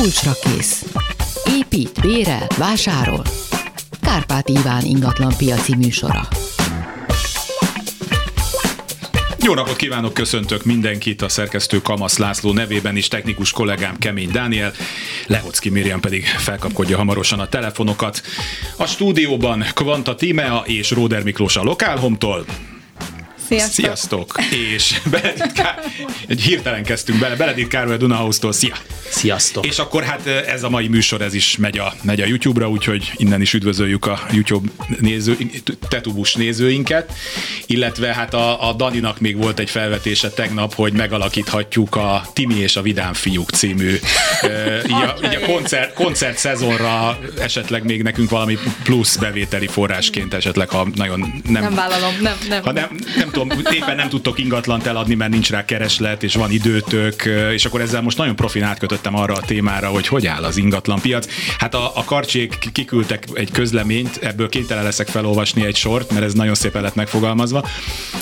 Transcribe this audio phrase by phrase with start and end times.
[0.00, 0.84] Kulcsra kész.
[1.44, 3.24] Épít, bérel, vásárol.
[4.02, 6.28] Kárpát Iván ingatlan piaci műsora.
[9.42, 14.72] Jó napot kívánok, köszöntök mindenkit, a szerkesztő Kamasz László nevében is, technikus kollégám Kemény Dániel,
[15.26, 18.22] Lehocki Miriam pedig felkapkodja hamarosan a telefonokat.
[18.76, 22.44] A stúdióban Kvanta Tímea és Róder Miklós a Lokálhomtól.
[23.46, 23.84] Sziasztok!
[23.84, 24.34] Sziasztok!
[24.70, 25.78] És Benedikt Kár...
[26.26, 28.74] egy hirtelen kezdtünk bele, Benedikt Károly a Dunahouse-tól, szia!
[29.10, 29.66] Sziasztok!
[29.66, 33.12] És akkor hát ez a mai műsor, ez is megy a, megy a YouTube-ra, úgyhogy
[33.16, 35.36] innen is üdvözöljük a YouTube néző,
[35.88, 37.12] tetubus nézőinket,
[37.66, 42.76] illetve hát a, a Daninak még volt egy felvetése tegnap, hogy megalakíthatjuk a Timi és
[42.76, 43.98] a Vidám fiúk című
[44.86, 50.68] így a, így a koncert, koncert szezonra esetleg még nekünk valami plusz bevételi forrásként esetleg,
[50.68, 51.62] ha nagyon nem...
[51.62, 52.62] Nem vállalom, nem, nem.
[52.62, 56.50] Ha nem, nem tudom, éppen nem tudtok ingatlant eladni, mert nincs rá kereslet, és van
[56.50, 58.64] időtök, és akkor ezzel most nagyon profin
[59.00, 61.26] átkötöttem arra a témára, hogy hogy áll az ingatlan piac.
[61.58, 66.32] Hát a, a karcsék kiküldtek egy közleményt, ebből kénytelen leszek felolvasni egy sort, mert ez
[66.34, 67.66] nagyon szépen lett megfogalmazva.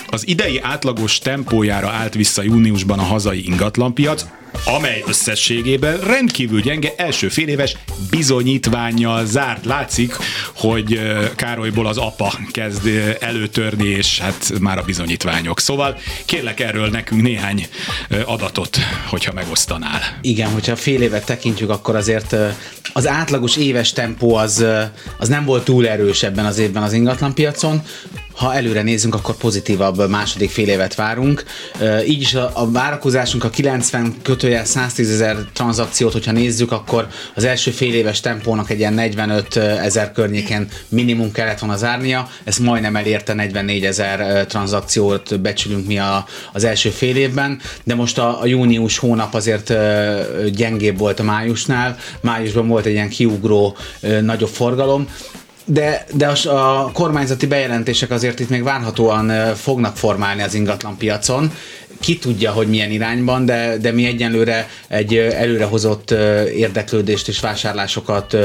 [0.09, 4.27] Az idei átlagos tempójára állt vissza júniusban a hazai ingatlanpiac,
[4.65, 7.77] amely összességében rendkívül gyenge első féléves
[8.11, 9.65] bizonyítványjal zárt.
[9.65, 10.17] Látszik,
[10.55, 11.01] hogy
[11.37, 15.61] Károlyból az apa kezd előtörni, és hát már a bizonyítványok.
[15.61, 17.67] Szóval kérlek erről nekünk néhány
[18.25, 20.01] adatot, hogyha megosztanál.
[20.21, 22.37] Igen, hogyha fél évet tekintjük, akkor azért
[22.93, 24.65] az átlagos éves tempó az,
[25.19, 27.83] az nem volt túl erős ebben az évben az ingatlanpiacon
[28.39, 31.45] ha előre nézzünk, akkor pozitívabb második fél évet várunk.
[32.07, 37.45] Így is a, a várakozásunk a 90 kötőjel 110 ezer tranzakciót, hogyha nézzük, akkor az
[37.45, 42.97] első fél éves tempónak egy ilyen 45 ezer környéken minimum kellett volna zárnia, ezt majdnem
[42.97, 48.47] elérte 44 ezer tranzakciót becsülünk mi a, az első fél évben, de most a, a
[48.47, 49.73] június hónap azért
[50.53, 53.77] gyengébb volt a májusnál, májusban volt egy ilyen kiugró
[54.21, 55.09] nagyobb forgalom,
[55.71, 61.53] de, de a, a kormányzati bejelentések azért itt még várhatóan fognak formálni az ingatlanpiacon,
[62.01, 66.11] ki tudja, hogy milyen irányban, de, de mi egyenlőre egy előrehozott
[66.55, 68.37] érdeklődést és vásárlásokat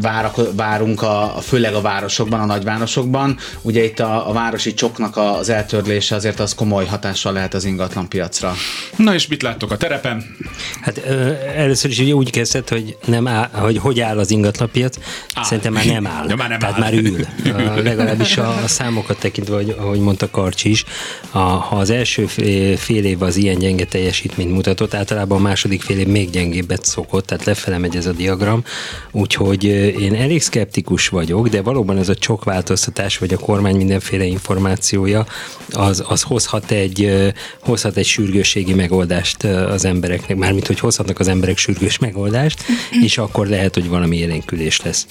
[0.00, 3.38] várak, várunk, a, főleg a városokban, a nagyvárosokban.
[3.62, 8.08] Ugye itt a, a városi csoknak az eltörlése azért az komoly hatással lehet az ingatlan
[8.08, 8.54] piacra.
[8.96, 10.36] Na és mit láttok a terepen?
[10.80, 14.96] Hát ö, először is ugye úgy kezdett, hogy, nem áll, hogy hogy áll az ingatlanpiac.
[15.34, 15.44] Áll.
[15.44, 16.28] Szerintem már nem áll.
[16.36, 16.80] Ja, már nem Tehát áll.
[16.80, 17.26] már ül.
[17.56, 20.84] A, legalábbis a, a számokat tekintve, hogy, ahogy mondta Karcsi is,
[21.30, 22.26] a, ha az első
[22.76, 27.26] fél év az ilyen gyenge teljesítményt mutatott, általában a második fél év még gyengébbet szokott,
[27.26, 28.64] tehát lefele megy ez a diagram,
[29.12, 29.64] úgyhogy
[30.00, 35.26] én elég szkeptikus vagyok, de valóban ez a csokváltoztatás, vagy a kormány mindenféle információja,
[35.70, 37.10] az, az hozhat, egy,
[37.60, 42.64] hozhat egy sürgősségi megoldást az embereknek, mármint hogy hozhatnak az emberek sürgős megoldást,
[43.02, 45.06] és akkor lehet, hogy valami élénkülés lesz.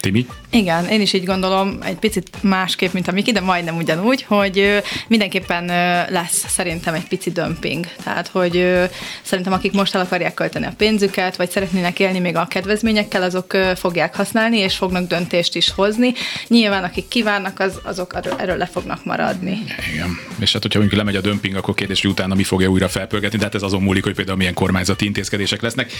[0.00, 0.26] Timi?
[0.50, 4.82] Igen, én is így gondolom, egy picit másképp, mint a Miki, de majdnem ugyanúgy, hogy
[5.08, 5.66] mindenképpen
[6.10, 7.86] lesz szerintem egy pici dömping.
[8.04, 8.86] Tehát, hogy
[9.22, 13.56] szerintem akik most el akarják költeni a pénzüket, vagy szeretnének élni még a kedvezményekkel, azok
[13.76, 16.12] fogják használni, és fognak döntést is hozni.
[16.46, 19.58] Nyilván, akik kívánnak, az, azok erről le fognak maradni.
[19.92, 20.18] Igen.
[20.38, 23.38] És hát, hogyha mondjuk lemegy a dömping, akkor kérdés, hogy utána mi fogja újra felpörgetni,
[23.38, 25.92] tehát ez azon múlik, hogy például milyen kormányzati intézkedések lesznek.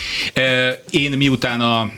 [0.91, 1.91] Én miután a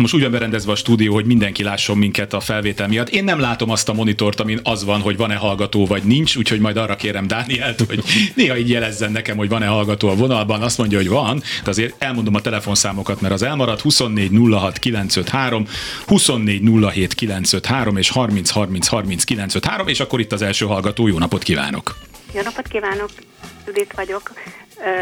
[0.00, 3.08] most úgy van berendezve a stúdió, hogy mindenki lásson minket a felvétel miatt.
[3.08, 6.60] Én nem látom azt a monitort, amin az van, hogy van-e hallgató vagy nincs, úgyhogy
[6.60, 8.02] majd arra kérem Dánielt, hogy
[8.34, 10.62] néha így jelezzen nekem, hogy van-e hallgató a vonalban.
[10.62, 15.66] Azt mondja, hogy van, de azért elmondom a telefonszámokat, mert az elmaradt 24 06 953,
[16.06, 16.62] 24
[16.92, 21.06] 07 953 és 30 30 30 953, és akkor itt az első hallgató.
[21.06, 21.96] Jó napot kívánok!
[22.34, 23.10] Jó napot kívánok!
[23.66, 24.32] Judit vagyok.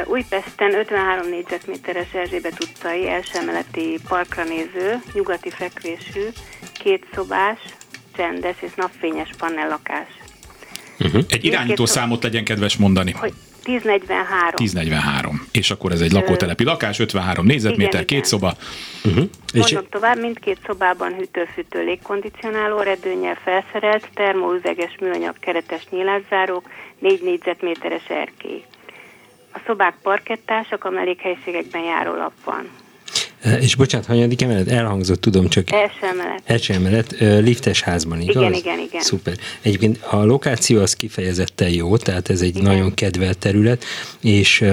[0.05, 6.29] Újpesten 53 négyzetméteres Erzsébet utcai elsőemeleti parkra néző, nyugati fekvésű,
[6.73, 7.59] két szobás,
[8.17, 10.09] csendes és napfényes panellakás.
[10.99, 11.23] Uh-huh.
[11.29, 13.11] Egy irányító számot legyen kedves mondani.
[13.11, 13.33] Hogy
[13.65, 14.55] 1043.
[14.57, 15.49] 1043.
[15.53, 18.29] És akkor ez egy lakótelepi lakás, 53 négyzetméter, igen, két igen.
[18.29, 18.55] szoba.
[19.05, 19.25] Uh-huh.
[19.53, 28.05] És Mondok tovább, mindkét szobában hűtő-fűtő légkondicionáló, redőnyel felszerelt, termoüveges műanyag keretes nyílászárók, 4 négyzetméteres
[28.09, 28.65] erkély.
[29.53, 32.69] A szobák parkettásak, a mellékhelyiségekben járólap van.
[33.61, 34.69] És bocsánat, hanyadik emelet?
[34.69, 36.43] Elhangzott, tudom, csak Első emelet.
[36.45, 38.37] első emelet, liftes házban, igaz?
[38.37, 39.01] Igen, igen, igen.
[39.01, 39.35] Szuper.
[39.61, 42.63] Egyébként a lokáció az kifejezetten jó, tehát ez egy igen.
[42.63, 43.85] nagyon kedvelt terület,
[44.21, 44.65] és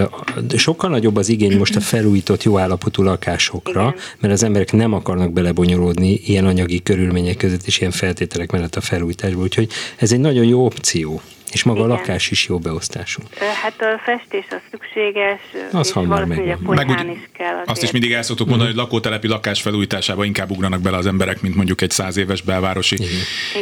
[0.56, 3.96] sokkal nagyobb az igény most a felújított jó állapotú lakásokra, Igen.
[4.20, 8.82] mert az emberek nem akarnak belebonyolódni ilyen anyagi körülmények között és ilyen feltételek mellett a
[8.82, 11.22] felújításba, úgyhogy ez egy nagyon jó opció.
[11.56, 11.92] És maga Igen.
[11.92, 13.22] a lakás is jó beosztású.
[13.64, 15.40] Hát a festés az szükséges,
[15.72, 16.72] Az és hamar valószínűleg a.
[16.74, 17.70] Meg úgy- is kell azért.
[17.70, 21.42] Azt is mindig el szoktuk mondani, hogy lakótelepi lakás felújításába inkább ugranak bele az emberek,
[21.42, 22.98] mint mondjuk egy száz éves belvárosi.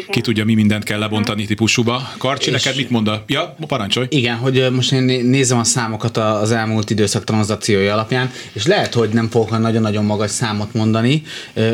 [0.09, 2.01] Ki tudja, mi mindent kell lebontani típusúba.
[2.17, 3.23] Karcsi, És- neked mit mond a...
[3.27, 4.07] Ja, parancsolj.
[4.09, 8.65] Igen, hogy most én né- nézem a számokat a- az elmúlt időszak tranzakciói alapján, és
[8.65, 11.23] lehet, hogy nem fogok nagyon-nagyon magas számot mondani.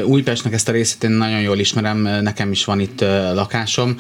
[0.04, 3.01] Újpestnek ezt a részét én nagyon jól ismerem, nekem is van itt
[3.33, 3.95] lakásom.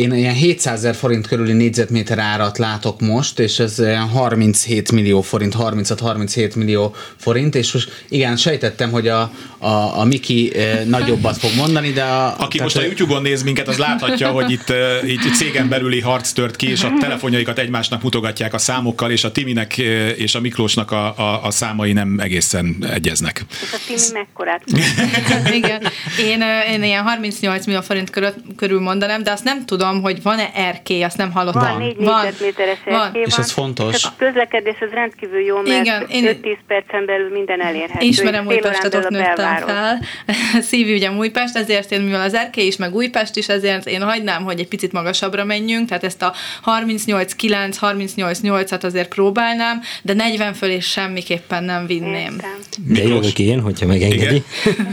[0.00, 5.20] Én ilyen 700 ezer forint körüli négyzetméter árat látok most, és ez ilyen 37 millió
[5.20, 11.36] forint, 36-37 millió forint, és most igen, sejtettem, hogy a, a, a Miki ö, nagyobbat
[11.36, 14.70] fog mondani, de a, Aki tehát, most a YouTube-on néz minket, az láthatja, hogy itt
[14.70, 19.24] uh, így cégen belüli harc tört ki, és a telefonjaikat egymásnak mutogatják a számokkal, és
[19.24, 19.84] a Timinek uh,
[20.16, 23.44] és a Miklósnak a, a, a számai nem egészen egyeznek.
[23.62, 24.62] És a Timi mekkorát?
[25.60, 25.82] Igen.
[26.18, 26.42] Én,
[26.72, 31.02] én ilyen 38 millió forint körül, körül mondanám, de azt nem tudom, hogy van-e erkély,
[31.02, 31.62] azt nem hallottam.
[31.62, 32.94] Van, négy négyzetméteres van.
[33.04, 33.44] erkély És van.
[33.44, 33.94] ez fontos.
[33.94, 38.06] És a közlekedés az rendkívül jó, mert Igen, én- 5-10 percen belül minden elérhető.
[38.06, 39.98] Ismerem és Újpestet, ott nőttem fel.
[40.70, 44.60] Szívügyem Újpest, ezért én, mivel az Erkély is, meg Újpest is, ezért én hagynám, hogy
[44.60, 46.34] egy picit magasabbra menjünk, tehát ezt a
[46.64, 52.32] 38-9, 38-8-at azért próbálnám, de 40 fölé semmiképpen nem vinném.
[52.32, 52.58] Értem.
[52.86, 54.42] De jövök én, hogyha megengedi.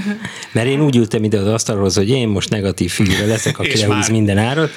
[0.51, 3.81] Mert én úgy ültem ide az asztalhoz, hogy én most negatív figura leszek, aki És
[3.81, 4.71] lehúz minden árat.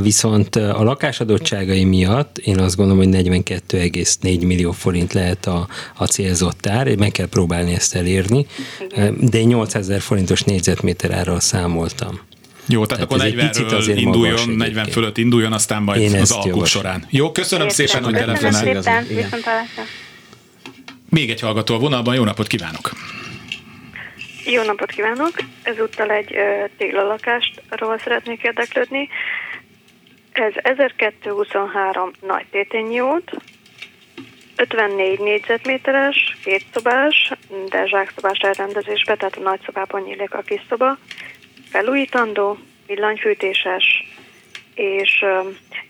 [0.00, 6.66] Viszont a lakásadottságai miatt én azt gondolom, hogy 42,4 millió forint lehet a, a célzott
[6.66, 8.46] ár, meg kell próbálni ezt elérni,
[9.20, 12.20] de én 800 ezer forintos négyzetméter árral számoltam.
[12.66, 14.92] Jó, tehát, Tehát akkor ez egy picit 40-ről azért induljon, magas 40 egyébként.
[14.92, 16.82] fölött induljon, aztán majd Én az alkuk javaslom.
[16.82, 17.06] során.
[17.10, 17.86] Jó, köszönöm Értem.
[17.86, 19.04] szépen, hogy telefonáltál.
[21.08, 22.92] Még egy hallgató a vonalban, jó napot kívánok!
[24.44, 25.32] Jó napot kívánok!
[25.62, 29.08] Ezúttal egy ö, téglalakástról szeretnék érdeklődni.
[30.32, 33.30] Ez 1223 nagy tétényi út,
[34.56, 37.32] 54 négyzetméteres, két szobás,
[37.68, 40.98] de zsákszobás elrendezésbe, tehát a nagy szobában nyílik a kis szoba,
[41.70, 43.84] felújítandó, villanyfűtéses,
[44.74, 45.24] és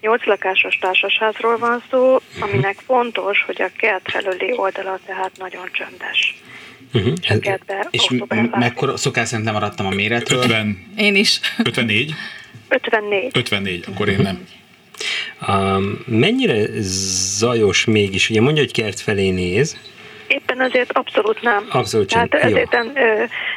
[0.01, 6.43] 8 lakásos társasházról van szó, aminek fontos, hogy a kert felüli oldala tehát nagyon csöndes.
[6.95, 7.41] Uh-huh.
[7.41, 10.43] Kertbe és m- mekkora, szokás szerint lemaradtam a méretről.
[10.43, 11.41] 50, Én is.
[11.65, 12.15] 54?
[12.69, 13.31] 54.
[13.37, 14.47] 54, akkor én nem.
[15.49, 16.67] Um, mennyire
[17.39, 18.31] zajos mégis?
[18.31, 19.77] Ugye mondja, hogy kert felé néz,
[20.33, 21.67] Éppen azért abszolút nem.
[21.71, 22.29] Abszolút sem.
[22.29, 22.77] Tehát ezért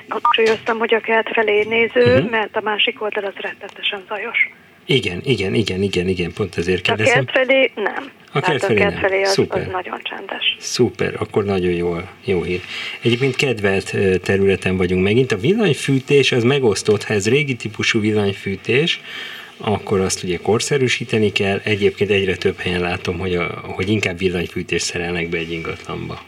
[0.08, 2.30] hangsúlyoztam, hogy a kert felé néző, uh-huh.
[2.30, 4.50] mert a másik oldal az rettetesen zajos.
[4.86, 7.26] Igen, igen, igen, igen, igen, pont ezért A kérdezem.
[7.26, 8.12] kert felé nem.
[8.32, 9.02] A kert Tehát a felé kert nem.
[9.02, 9.62] felé az, Szuper.
[9.62, 10.56] az nagyon csendes.
[10.60, 12.62] Szuper, akkor nagyon jó, jó hír.
[13.02, 15.32] Egyébként kedvelt területen vagyunk megint.
[15.32, 19.00] A villanyfűtés az megosztott, ha ez régi típusú villanyfűtés,
[19.58, 21.60] akkor azt ugye korszerűsíteni kell.
[21.64, 26.22] Egyébként egyre több helyen látom, hogy, a, hogy inkább villanyfűtést szerelnek be egy ingatlanba.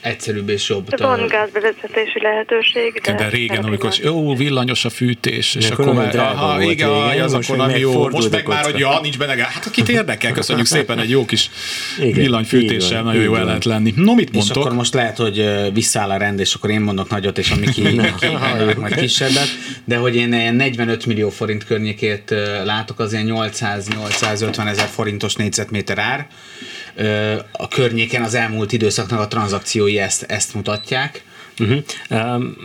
[0.00, 0.98] Egyszerűbb és jobb.
[0.98, 3.12] Van gázbevezetési lehetőség, de...
[3.12, 7.24] De régen, amikor jó, villanyos a fűtés, és De akkor már, aha, volt igen, régen,
[7.24, 8.08] az most akkor meg nem jó.
[8.08, 9.48] Most meg már, hogy ja, nincs benne gáz.
[9.52, 11.50] Hát akit érdekel, köszönjük szépen, egy jó kis
[11.98, 13.92] Igen, villanyfűtéssel nagyon jó el lehet lenni.
[13.96, 14.56] No, mit És mondtok?
[14.56, 17.56] akkor most lehet, hogy ö, visszaáll a rend, és akkor én mondok nagyot, és a
[17.56, 19.48] Miki, Miki mondanak majd kisebbet,
[19.84, 25.98] de hogy én ilyen 45 millió forint környékét látok, az ilyen 800-850 ezer forintos négyzetméter
[25.98, 26.28] ár.
[27.52, 31.24] A környéken az elmúlt időszaknak a tranzakciói ezt, ezt mutatják.
[31.58, 31.78] Uh-huh.
[32.10, 32.56] Um,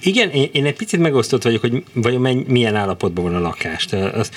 [0.00, 3.84] igen, én, én egy picit megosztott vagyok, hogy vajon menny- milyen állapotban van a lakás.
[3.84, 4.30] Tehát Az,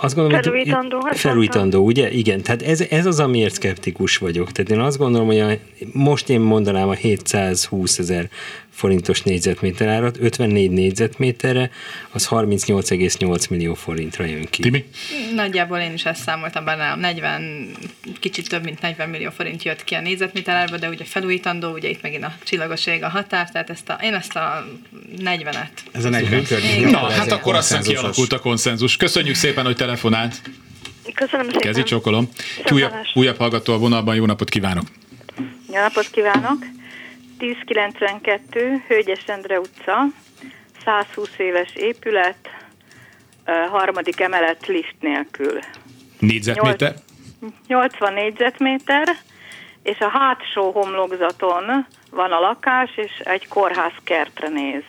[0.00, 2.10] azt gondolom, hogy- Felújítandó, hát Felújítandó, ugye?
[2.10, 4.52] Igen, tehát ez, ez az, amiért szkeptikus vagyok.
[4.52, 5.50] Tehát én azt gondolom, hogy a,
[5.92, 8.28] most én mondanám a 720 ezer
[8.74, 11.70] forintos négyzetméter árat, 54 négyzetméterre,
[12.10, 14.62] az 38,8 millió forintra jön ki.
[14.62, 14.84] Timi?
[15.34, 17.70] Nagyjából én is ezt számoltam benne, 40,
[18.20, 21.88] kicsit több mint 40 millió forint jött ki a négyzetméter árba, de ugye felújítandó, ugye
[21.88, 24.66] itt megint a csillagoség a határ, tehát ezt a, én ezt a
[25.18, 25.68] 40-et.
[25.92, 26.90] Ez a 40 környék.
[26.90, 28.96] Na, hát akkor azt hiszem kialakult a konszenzus.
[28.96, 30.40] Köszönjük szépen, hogy telefonált.
[31.14, 31.60] Köszönöm szépen.
[31.60, 32.28] Kezi csókolom.
[32.64, 34.84] Egy Újabb, újabb hallgató a vonalban, jó napot kívánok.
[35.72, 36.58] Jó napot kívánok!
[37.38, 40.06] 1092, Hölgyes Endre utca,
[40.84, 42.48] 120 éves épület,
[43.70, 45.58] harmadik emelet lift nélkül.
[46.18, 46.94] Négyzetméter?
[47.66, 49.08] 80 négyzetméter,
[49.82, 54.82] és a hátsó homlokzaton van a lakás, és egy kórház kertre néz.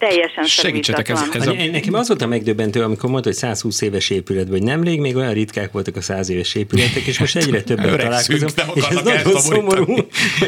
[0.00, 1.52] Teljesen Segítsetek, ez, ez a...
[1.72, 5.32] Nekem az volt a megdöbbentő, amikor mondta, hogy 120 éves épület, vagy nemrég még olyan
[5.32, 8.36] ritkák voltak a 100 éves épületek, és most egyre többet találkozom.
[8.36, 9.94] És ez akarnak nagyon szomorú.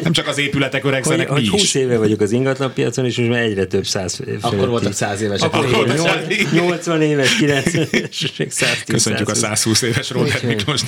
[0.02, 1.74] Nem csak az épületek hogy, öregszenek, mi hogy 20 is.
[1.74, 4.66] éve vagyok az ingatlanpiacon, és most már egyre több száz Akkor fölötti.
[4.66, 5.54] voltak száz évesek.
[5.54, 10.42] Akkor Akkor száz- 80 éves, 90 éves, és még 110 Köszönjük a 120 éves Robert
[10.42, 10.80] Miklós.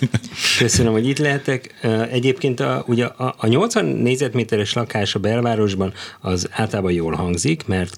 [0.58, 1.74] Köszönöm, hogy itt lehetek.
[2.10, 7.94] Egyébként a, ugye a, a 80 négyzetméteres lakás a belvárosban az általában jól hangzik, mert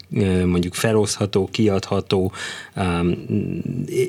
[0.57, 2.33] mondjuk felosztható, kiadható,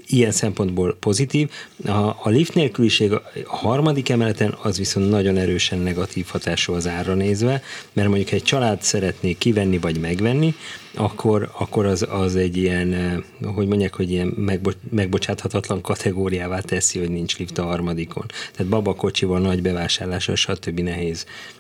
[0.08, 1.50] ilyen szempontból pozitív.
[1.86, 1.92] A,
[2.24, 7.62] a lift nélküliség a harmadik emeleten az viszont nagyon erősen negatív hatású az árra nézve,
[7.94, 10.56] mert mondjuk egy család szeretné kivenni vagy megvenni,
[10.98, 13.18] akkor, akkor az, az egy ilyen, eh,
[13.54, 18.26] hogy mondják, hogy ilyen megbo- megbocsáthatatlan kategóriává teszi, hogy nincs lift a harmadikon.
[18.56, 20.80] Tehát babakocsival, nagy bevásárlással, stb.
[20.80, 21.57] nehéz eh,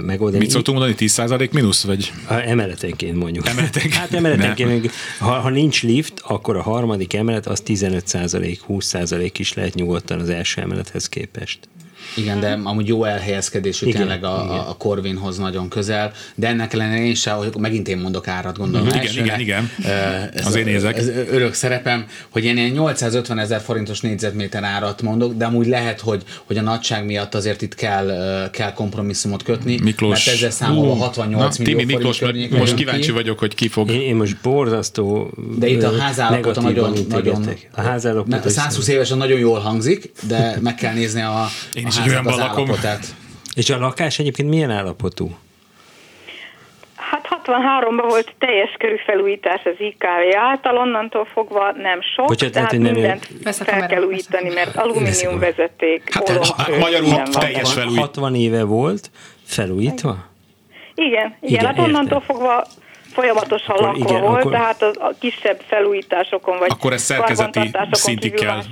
[0.00, 0.42] megoldani.
[0.42, 1.84] Mit szoktunk mondani, 10% mínusz?
[1.84, 2.12] Vagy?
[2.28, 3.48] A emeletenként mondjuk.
[3.48, 3.94] Emeletenként?
[3.94, 4.90] Hát emeletenként.
[5.18, 10.28] Ha, ha nincs lift, akkor a harmadik emelet az 15% 20% is lehet nyugodtan az
[10.28, 11.58] első emelethez képest.
[12.16, 14.58] Igen, de amúgy jó elhelyezkedésű Igen, tényleg a, igen.
[14.58, 18.86] a, Corvinhoz nagyon közel, de ennek ellenére én sem, hogy megint én mondok árat, gondolom.
[18.86, 19.24] Igen, elsőre.
[19.24, 19.70] igen, igen.
[19.84, 19.88] Ö,
[20.38, 20.96] Ez Az én érzek.
[20.98, 26.00] Ez örök szerepem, hogy én ilyen 850 ezer forintos négyzetméter árat mondok, de amúgy lehet,
[26.00, 30.24] hogy, hogy a nagyság miatt azért itt kell, kell kompromisszumot kötni, Miklós.
[30.24, 30.98] mert ezzel számolva Hú.
[31.00, 33.10] 68 Na, millió Timi Miklós, forint most kíváncsi ki.
[33.10, 33.90] vagyok, hogy ki fog.
[33.90, 37.68] Én, én most borzasztó De itt a házállapota nagyon, nagyon integetek.
[37.74, 41.90] A házállapota a 120 évesen nagyon jól hangzik, de meg kell nézni a, Én a
[41.96, 42.64] is egy háznak olyanban az lakom.
[42.64, 43.06] állapotát.
[43.54, 45.36] És a lakás egyébként milyen állapotú?
[46.96, 52.70] Hát 63-ban volt teljes körű felújítás az IKV által, onnantól fogva nem sok, Bocsánat, tehát
[52.70, 53.28] hát, hogy nem mindent
[53.60, 57.98] a fel kell újítani, mert alumínium vezeték, Hát, olajkő, ha- magyarul teljes felújít.
[57.98, 59.10] 60 éve volt
[59.44, 60.16] felújítva?
[60.94, 62.66] Igen, igen, Igen, hát onnantól fogva
[63.14, 67.70] folyamatosan Akkor lakva igen, volt, akkor- tehát a, a kisebb felújításokon vagy Akkor ezt szerkezeti
[67.90, 68.62] szintig kell,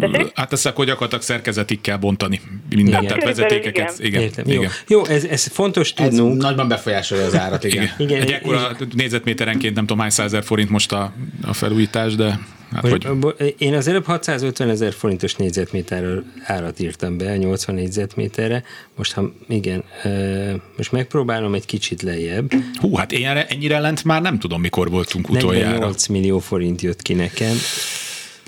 [0.00, 0.32] Tessék?
[0.34, 2.40] hát ezt akkor gyakorlatilag szerkezetig kell bontani
[2.70, 3.06] mindent, Igen.
[3.06, 3.94] tehát vezetékeket.
[3.98, 4.06] igen.
[4.06, 4.44] Igen, Értem.
[4.46, 4.70] igen.
[4.86, 6.42] Jó, Jó ez, ez fontos Ez tudnunk.
[6.42, 7.82] nagyban befolyásolja az árat, igen.
[7.82, 8.08] Igen.
[8.08, 11.12] Igen, Egy ekkora négyzetméterenként nem tudom hány százezer forint most a,
[11.46, 12.38] a felújítás, de
[12.74, 13.54] hát Most, hogy...
[13.58, 18.62] én az előbb 650 ezer forintos négyzetméterről árat írtam be, 80 négyzetméterre.
[18.96, 19.84] Most, ha igen,
[20.76, 22.52] most megpróbálom egy kicsit lejjebb.
[22.80, 25.68] Hú, hát én ennyire lent már nem tudom, mikor voltunk utoljára.
[25.68, 27.56] 48 millió forint jött ki nekem.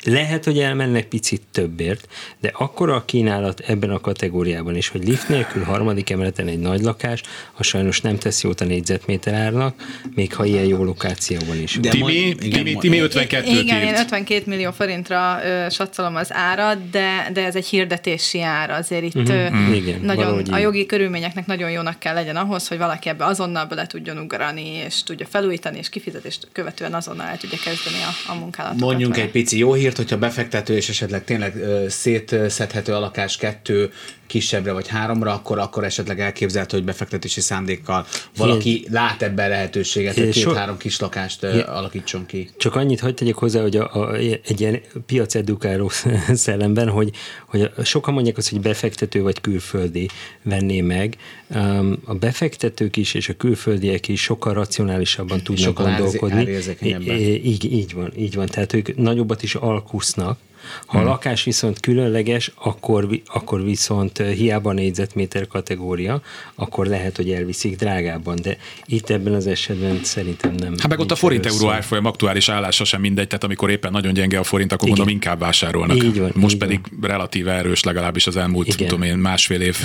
[0.05, 2.09] Lehet, hogy elmennek picit többért,
[2.41, 6.81] de akkora a kínálat ebben a kategóriában is, hogy lift nélkül harmadik emeleten egy nagy
[6.81, 7.23] lakás,
[7.55, 9.75] az sajnos nem tesz jót a négyzetméter árnak,
[10.15, 11.79] még ha ilyen jó lokációban is.
[11.81, 13.99] De Timi, igen, Timi, Timi 52 Igen, én írt.
[13.99, 18.71] 52 millió forintra ö, satszolom az árat, de, de ez egy hirdetési ár.
[18.71, 20.63] Azért itt ö, Igen, nagyon, a így.
[20.63, 25.03] jogi körülményeknek nagyon jónak kell legyen ahhoz, hogy valaki ebbe azonnal bele tudjon ugrani, és
[25.03, 28.81] tudja felújítani, és kifizetést követően azonnal el tudja kezdeni a, a munkálatokat.
[28.81, 29.27] Mondjunk vele.
[29.27, 31.55] egy pici jó hírt, hogyha befektető és esetleg tényleg
[31.89, 33.93] szétszedhető a lakás kettő
[34.27, 40.29] kisebbre vagy háromra, akkor, akkor esetleg elképzelhető, hogy befektetési szándékkal valaki lát ebben lehetőséget, hogy
[40.29, 42.51] két-három kis lakást ö, alakítson ki.
[42.57, 45.91] Csak annyit hagyd tegyek hozzá, hogy a, a, egy ilyen piacedukáló
[46.45, 47.11] szellemben, hogy,
[47.47, 50.09] hogy sokan mondják azt, hogy befektető vagy külföldi
[50.43, 51.17] venné meg.
[51.55, 56.51] Um, a befektetők is és a külföldiek is sokkal racionálisabban tudnak Sokkal gondolkodni.
[56.81, 58.47] I- így, így van, így van.
[58.47, 60.39] Tehát ők nagyobbat is alkusznak.
[60.87, 66.23] Ha a lakás viszont különleges, akkor, akkor viszont hiába négyzetméter kategória,
[66.55, 70.75] akkor lehet, hogy elviszik drágábban, de itt ebben az esetben szerintem nem.
[70.79, 71.75] Hát meg ott a nincs forint erről euró szó.
[71.75, 74.97] árfolyam aktuális állása sem mindegy, tehát amikor éppen nagyon gyenge a forint, akkor Igen.
[74.97, 75.97] gondolom inkább vásárolnak.
[75.97, 78.89] Így van, Most így pedig relatíve erős, legalábbis az elmúlt, Igen.
[78.89, 79.77] tudom én, másfél év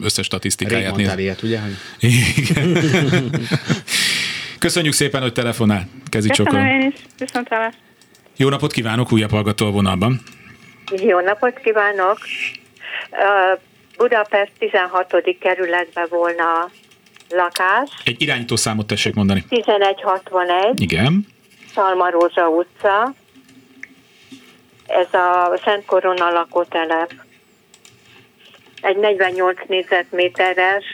[0.00, 1.18] összes Rég statisztikáját néz.
[1.18, 1.60] ilyet, ugye?
[2.36, 2.80] Igen.
[4.58, 5.88] Köszönjük szépen, hogy telefonál.
[6.08, 7.74] Kezi Köszönöm én is, viszont hallás.
[8.36, 10.20] Jó napot kívánok, újabb hallgató a vonalban.
[11.02, 12.18] Jó napot kívánok!
[13.96, 15.14] Budapest 16.
[15.40, 16.70] kerületben volna
[17.30, 19.44] lakás, Egy irányító számot tessék mondani.
[19.48, 21.26] 1161, Igen.
[21.74, 23.14] Szalmarózsa utca.
[24.86, 27.12] Ez a Szent Korona lakótelep.
[28.80, 30.84] Egy 48 négyzetméteres,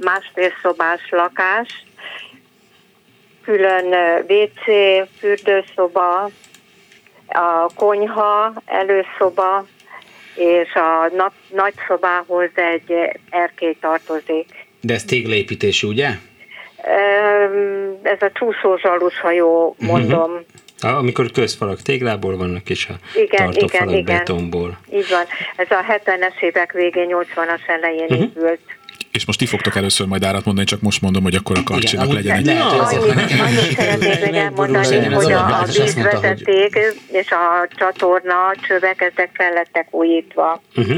[0.00, 1.84] másfél szobás lakás,
[3.42, 3.94] külön
[4.28, 4.64] WC,
[5.18, 6.30] fürdőszoba,
[7.32, 9.66] a konyha, előszoba,
[10.34, 12.92] és a nap, nagyszobához egy
[13.30, 14.46] erkély tartozik.
[14.80, 16.08] De ez téglaépítésű, ugye?
[18.02, 20.30] Ez a csúszó zsalus, ha jó mondom.
[20.80, 24.16] Ah, amikor közfalak téglából vannak, és a Igen, tartófalak igen, igen.
[24.16, 24.78] betonból.
[24.92, 25.24] Így van.
[25.56, 28.22] Ez a 70-es évek végén, 80-as elején Mhm.
[28.22, 28.60] épült.
[29.20, 32.12] És most ti fogtok először majd árat mondani, csak most mondom, hogy akkor a karcsinak
[32.12, 32.44] legyen egy...
[32.44, 36.78] lehet, Annyit, szeretnék még elmondani, hogy a, a hogy- vízvezeték
[37.12, 38.34] és a csatorna
[38.68, 40.62] csövek, ezek fel lettek újítva.
[40.76, 40.96] Uh-huh.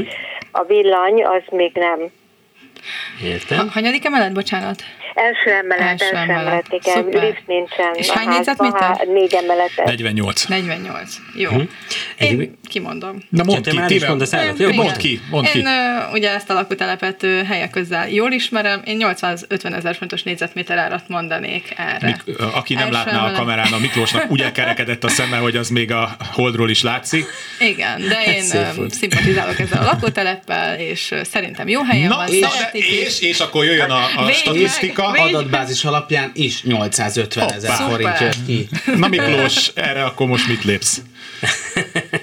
[0.51, 1.99] A villany az még nem.
[3.23, 3.57] Értem.
[3.57, 4.83] Ha, hanyadik emelet, bocsánat?
[5.13, 6.65] Első emelet, Első első, emelet.
[6.69, 7.23] igen, Szuper.
[7.23, 7.93] lift nincsen.
[7.93, 9.07] És hány négyzetméter?
[9.07, 9.85] Négy emeletes.
[9.85, 10.45] 48.
[10.45, 11.15] 48.
[11.35, 11.49] Jó.
[11.49, 11.59] Hm.
[11.59, 11.67] Én
[12.17, 13.17] Egyébként- kimondom.
[13.29, 14.09] Na mondd ki, Tivel.
[14.09, 14.71] mondasz állat, jó?
[14.73, 15.57] Mondd ki, mondd ki.
[15.59, 15.67] Én
[16.11, 21.73] ugye ezt a lakótelepet helyek közel jól ismerem, én 850 ezer fontos négyzetméter árat mondanék
[21.77, 22.07] erre.
[22.25, 25.69] Mik, aki nem Első látná a kamerán, a Miklósnak úgy elkerekedett a szeme, hogy az
[25.69, 27.25] még a holdról is látszik.
[27.59, 28.43] Igen, de én
[28.89, 33.89] szimpatizálok ezzel a lakóteleppel, és szerintem jó helyen Na, van, és, és, és akkor jöjjön
[33.89, 35.11] a, a Végleg, statisztika.
[35.11, 35.33] végleg.
[35.33, 38.67] Adatbázis alapján is 850 ezer forint jött ki.
[38.95, 41.01] Na Miklós, erre akkor most mit lépsz?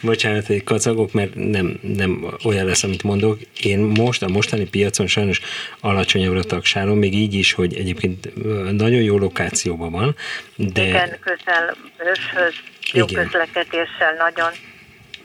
[0.00, 3.38] Bocsánat, hogy kacagok, mert nem, nem olyan lesz, amit mondok.
[3.62, 5.40] Én most a mostani piacon sajnos
[5.80, 8.32] alacsonyabbra tagsálom, még így is, hogy egyébként
[8.72, 10.16] nagyon jó lokációban van,
[10.56, 12.54] de Igen, közel őshöz,
[12.92, 13.24] jó Igen.
[13.24, 14.50] közlekedéssel nagyon.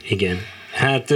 [0.08, 0.38] igen.
[0.74, 1.12] Hát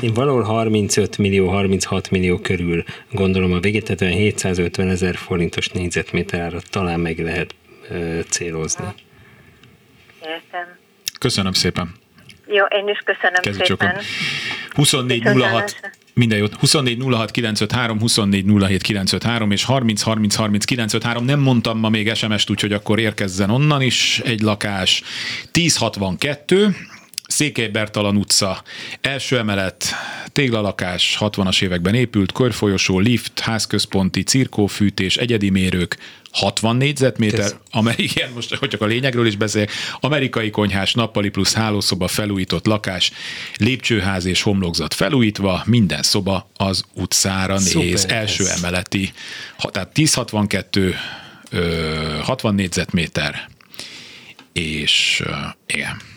[0.00, 5.68] én valahol 35 millió, 36 millió körül gondolom a végét, tehát olyan 750 ezer forintos
[5.68, 7.54] négyzetméter árat talán meg lehet
[7.88, 8.84] ö, célozni.
[10.22, 10.79] Értem.
[11.20, 11.94] Köszönöm szépen.
[12.46, 13.96] Jó, én is köszönöm Kezdjük szépen.
[14.74, 15.80] 24 06
[16.14, 16.54] minden jót.
[16.54, 21.24] 24 06 953, 24 07 953 és 30 30 30 953.
[21.24, 25.02] Nem mondtam ma még SMS-t, úgyhogy akkor érkezzen onnan is egy lakás.
[25.52, 26.76] 1062,
[27.30, 28.62] Székely Bertalan utca,
[29.00, 29.94] első emelet,
[30.32, 35.96] téglalakás, 60-as években épült, körfolyosó, lift, házközponti, cirkófűtés, egyedi mérők,
[36.30, 39.66] 60 négyzetméter, amerikai, most hogy csak a lényegről is beszél,
[40.00, 43.10] amerikai konyhás, nappali plusz hálószoba felújított lakás,
[43.56, 48.10] lépcsőház és homlokzat felújítva, minden szoba az utcára Szuper néz, ez.
[48.10, 49.12] első emeleti,
[49.58, 50.94] tehát 1062,
[51.50, 53.48] ö, 60 négyzetméter,
[54.52, 55.22] és
[55.66, 56.09] igen,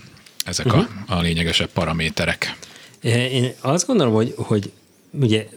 [0.43, 0.85] ezek uh-huh.
[1.07, 2.55] a, a lényegesebb paraméterek.
[3.03, 4.71] Én azt gondolom, hogy, hogy
[5.19, 5.47] ugye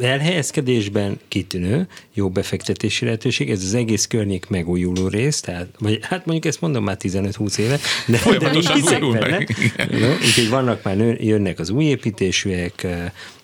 [0.00, 6.44] elhelyezkedésben kitűnő, jó befektetési lehetőség, ez az egész környék megújuló rész, tehát, vagy hát mondjuk
[6.46, 9.56] ezt mondom már 15-20 éve, de, Folyamatosan de újul meg.
[9.90, 12.86] Jó, Úgyhogy vannak már, jönnek az új építésűek,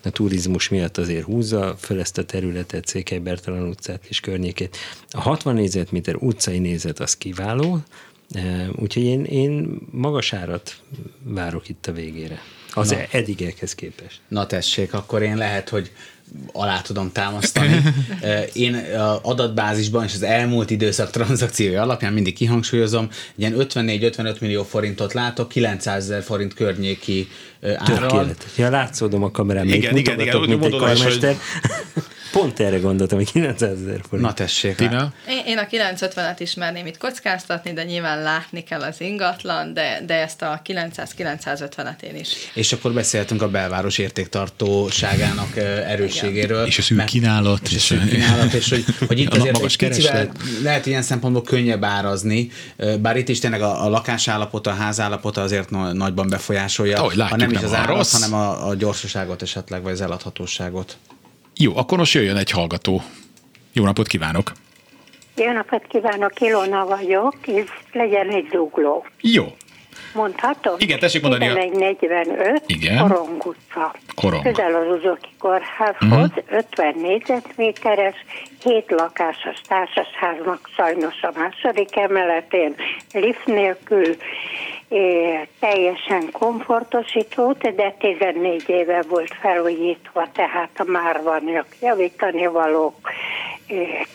[0.03, 4.77] a turizmus miatt azért húzza föl ezt a területet, Székely Bertalan utcát és környékét.
[5.09, 7.81] A 60 négyzetméter utcai nézet az kiváló, eh,
[8.75, 10.75] úgyhogy én, én magas árat
[11.23, 12.39] várok itt a végére.
[12.75, 12.97] Az Na.
[13.11, 14.19] eddigekhez képest.
[14.27, 15.91] Na tessék, akkor én lehet, hogy
[16.51, 17.81] alá tudom támasztani.
[18.53, 25.13] Én a adatbázisban és az elmúlt időszak tranzakciója alapján mindig kihangsúlyozom, ilyen 54-55 millió forintot
[25.13, 27.27] látok, 900 ezer forint környéki
[27.61, 28.09] árral.
[28.09, 28.57] Tökéletes.
[28.57, 31.37] Ja, látszódom a kamerán, még Igen, igen, mutogatok, igen, mint egy mondod hogy- karmester.
[32.33, 34.27] Pont erre gondoltam, hogy 900 ezer forint.
[34.27, 34.75] Na tessék.
[34.75, 35.13] Tina?
[35.29, 40.13] Én, én a 950-et ismerném itt kockáztatni, de nyilván látni kell az ingatlan, de, de
[40.13, 42.29] ezt a 900-950-et én is.
[42.53, 46.65] És akkor beszéltünk a belváros értéktartóságának erősségéről.
[46.65, 47.67] És a szűk kínálat.
[47.67, 50.29] És a szűk kínálat, és hogy, hogy itt A azért magas egy
[50.63, 52.49] lehet ilyen szempontból könnyebb árazni,
[52.99, 57.45] bár itt is tényleg a, a lakásállapota, a házállapota azért nagyban befolyásolja, Ahogy látjuk, ha
[57.45, 58.11] nem is nem az olyan árat, rossz.
[58.11, 60.97] hanem a, a gyorsaságot esetleg, vagy az eladhatóságot.
[61.57, 63.01] Jó, akkor most jöjjön egy hallgató.
[63.73, 64.51] Jó napot kívánok!
[65.35, 69.05] Jó napot kívánok, Ilona vagyok, és legyen egy zugló.
[69.21, 69.43] Jó,
[70.13, 70.75] Mondhatom?
[70.77, 72.97] Igen, tessék mondani a- 1145, Igen.
[73.07, 73.95] Korong utca.
[74.15, 74.43] Korong.
[74.43, 76.55] Közel az Uzoki Kórházhoz, Mhm.
[76.55, 78.15] 50 négyzetméteres,
[78.63, 82.75] 7 lakásos társasháznak sajnos a második emeletén,
[83.13, 84.15] lift nélkül,
[84.89, 93.11] é, teljesen komfortosított, de 14 éve volt felújítva, tehát már van javítani valók,
[93.67, 94.07] é,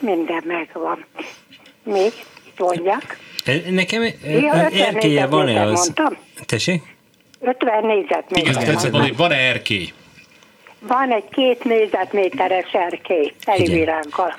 [0.00, 1.04] minden megvan.
[1.82, 2.12] Még.
[2.56, 3.16] E,
[3.70, 4.10] Nekem Ja,
[4.64, 5.72] 50 erkélye van-e az?
[5.72, 6.16] mondtam.
[6.46, 6.82] Tessék?
[7.40, 8.62] 50 négyzetméter.
[8.94, 9.92] igen, van-e erkély?
[10.86, 13.74] Van egy két négyzetméteres erkély, teli Igen.
[13.78, 14.34] virággal.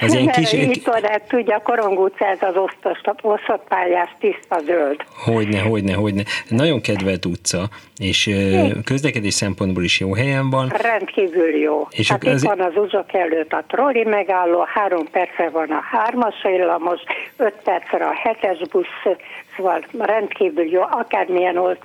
[0.00, 0.52] Az ilyen kis...
[0.74, 2.54] Itt hát tudja, Korong utca, ez az
[3.22, 5.04] osztott pályás, tiszta zöld.
[5.24, 6.22] Hogyne, hogyne, hogyne.
[6.48, 10.68] Nagyon kedvelt utca, és ö, közlekedés szempontból is jó helyen van.
[10.68, 11.86] Rendkívül jó.
[11.90, 15.70] És hát akkor itt az- van az uzok előtt a trolli megálló, három percre van
[15.70, 17.00] a hármas villamos,
[17.36, 19.16] öt percre a hetes busz
[19.56, 21.78] Szóval rendkívül jó, akármilyen old,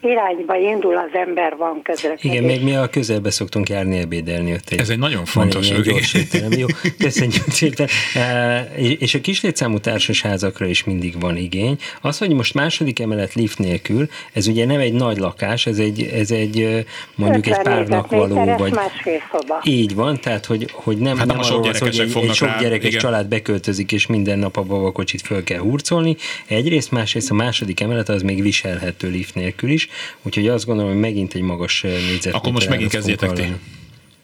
[0.00, 2.24] irányba indul az ember, van közlekedés.
[2.24, 4.52] Igen, még mi a közelbe szoktunk járni ebédelni.
[4.52, 6.50] Ott Ez egy nagyon fontos egy gyors étterem.
[6.52, 6.66] Jó,
[6.98, 7.86] köszönjük szépen.
[8.14, 11.76] E, És a kislétszámú társasházakra is mindig van igény.
[12.00, 16.02] Az, hogy most második emelet lift nélkül, ez ugye nem egy nagy lakás, ez egy,
[16.02, 16.78] ez egy ö,
[17.14, 19.60] mondjuk egy 50 párnak való, vagy másfél szoba.
[19.64, 22.48] így van, tehát hogy, hogy nem, Hát nem nem arról szó, hogy egy, egy sok
[22.48, 23.00] rá, gyerekes igen.
[23.00, 26.16] család beköltözik, és minden nap a babakocsit föl kell hurcolni.
[26.46, 29.88] Egyrészt, másrészt a második emelet az még viselhető lift nélkül is,
[30.22, 33.42] úgyhogy azt gondolom, hogy megint egy magas négyzetméter Akkor most megint kezdjétek ti.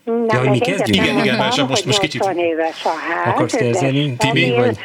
[0.05, 0.89] Na, Ja, hogy mi kezdjünk?
[0.89, 3.33] egyet Igen, nem igen, most- most kicsit- 80 éves a ház.
[3.35, 4.77] Akarsz de kezdeni, Tibi, vagy?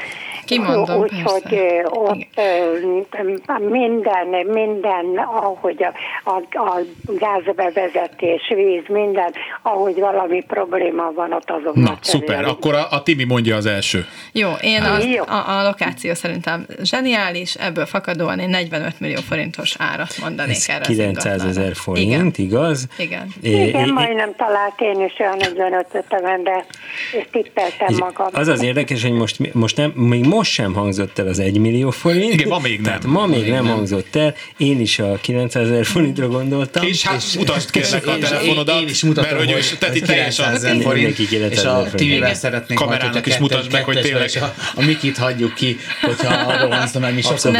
[0.48, 5.94] Kimondom, Úgyhogy ö, ott ö, minden, minden, ahogy a,
[6.30, 12.44] a, a gázbevezetés, víz, minden, ahogy valami probléma van, ott azonnal Na, szuper.
[12.46, 14.06] Akkor a, a Timi mondja az első.
[14.32, 15.24] Jó, én az, Jó.
[15.28, 20.80] a, a lokáció szerintem zseniális, ebből fakadóan én 45 millió forintos árat mondanék Ez erre
[20.80, 21.50] az 900 ingatlanra.
[21.62, 22.88] ezer forint, igaz?
[22.98, 23.28] Igen.
[23.44, 26.06] É, Igen, é- majdnem talált én is olyan 45
[26.44, 26.66] de
[27.12, 28.28] és tippeltem magam.
[28.32, 31.89] Az az érdekes, hogy most, most nem, még most sem hangzott el az 1 millió
[31.89, 32.34] forint.
[32.34, 32.84] Igen, ma még nem.
[32.84, 34.34] Tehát ma még nem hangzott el.
[34.58, 36.86] Én is a 900 ezer forintra gondoltam.
[36.86, 39.78] És hát mutasd kérlek a és telefonodat, Én, én is mutatom, mert hogy, hogy, hogy
[39.80, 41.95] tehát itt teljesen 900 ezer forint, Mindenki 900 és a.
[41.95, 46.34] TV-vel szeretnék Kamerának is mutasd meg, hogy tényleg- és a, a Mikit hagyjuk ki, hogyha
[46.34, 47.58] arról van szó, mert mi sokszor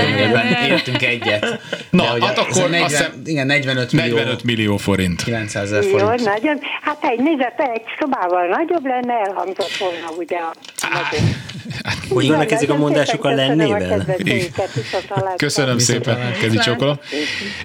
[0.68, 1.60] értünk egyet.
[1.90, 5.24] Na, hát akkor ez a azt 40, hiszem- igen, 45 millió, 45 millió forint.
[5.24, 6.24] 900 ezer Jó, forint.
[6.26, 6.60] nagyon.
[6.82, 11.30] Hát egy nézet, egy szobával nagyobb lenne, elhangzott volna ugye a nagyobb.
[12.10, 14.06] Hogy vannak ezek a mondások a szépen köszönöm lennével?
[15.38, 17.00] Köszönöm szépen, csókolom.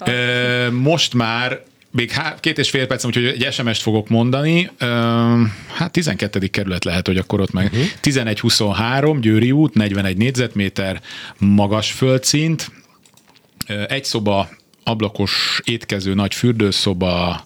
[0.07, 1.61] Ö, Most már
[1.91, 4.71] még há- két és fél perc, úgyhogy egy SMS-t fogok mondani.
[5.75, 6.47] Hát 12.
[6.47, 7.73] kerület lehet, hogy akkor ott meg.
[7.73, 7.81] Mhm.
[8.03, 11.01] 1123, Győri út, 41 négyzetméter,
[11.39, 12.71] magas földszint,
[13.89, 14.49] egy szoba,
[14.85, 17.45] ablakos étkező, nagy fürdőszoba,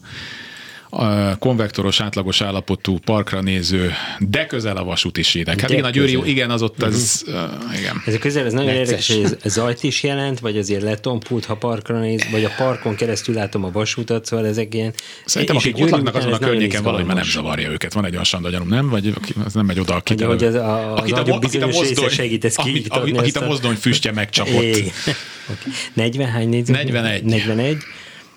[0.91, 5.61] a konvektoros átlagos állapotú parkra néző, de közel a vasúti sínek.
[5.61, 7.35] Hát De igen, a Győri, igen, az ott, az, uh,
[7.79, 8.03] igen.
[8.07, 9.09] Ez a közel, ez nagyon Necces.
[9.09, 12.95] érdekes, hogy ez zajt is jelent, vagy azért letompult, ha parkra néz, vagy a parkon
[12.95, 14.93] keresztül látom a vasútat, szóval ezek ilyen...
[15.25, 17.93] Szerintem akik ott laknak azon a ez környéken, valahogy már nem zavarja őket.
[17.93, 18.89] Van egy olyan sandagyanom, nem?
[18.89, 21.67] Vagy aki, az nem megy oda, akit, Hogy- az a- az akit, a, akit a
[21.67, 24.63] mozdony, segítesz akit, akit, a mozdony füstje megcsapott.
[24.63, 24.93] Igen.
[25.53, 25.71] Oké.
[25.93, 26.77] 40 hány négyzet?
[26.77, 27.23] 41.
[27.25, 27.77] 41.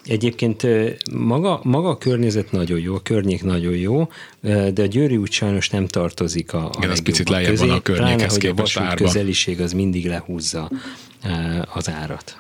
[0.10, 0.68] Egyébként
[1.12, 4.08] maga, maga a környezet nagyon jó, a környék nagyon jó,
[4.42, 7.68] de a Győri út sajnos nem tartozik a, a Igen, az legjobbak picit lejjebb közé,
[7.68, 9.08] van a környékhez pláne, hogy a vasút árban.
[9.08, 10.72] közeliség az mindig lehúzza
[11.74, 12.38] az árat.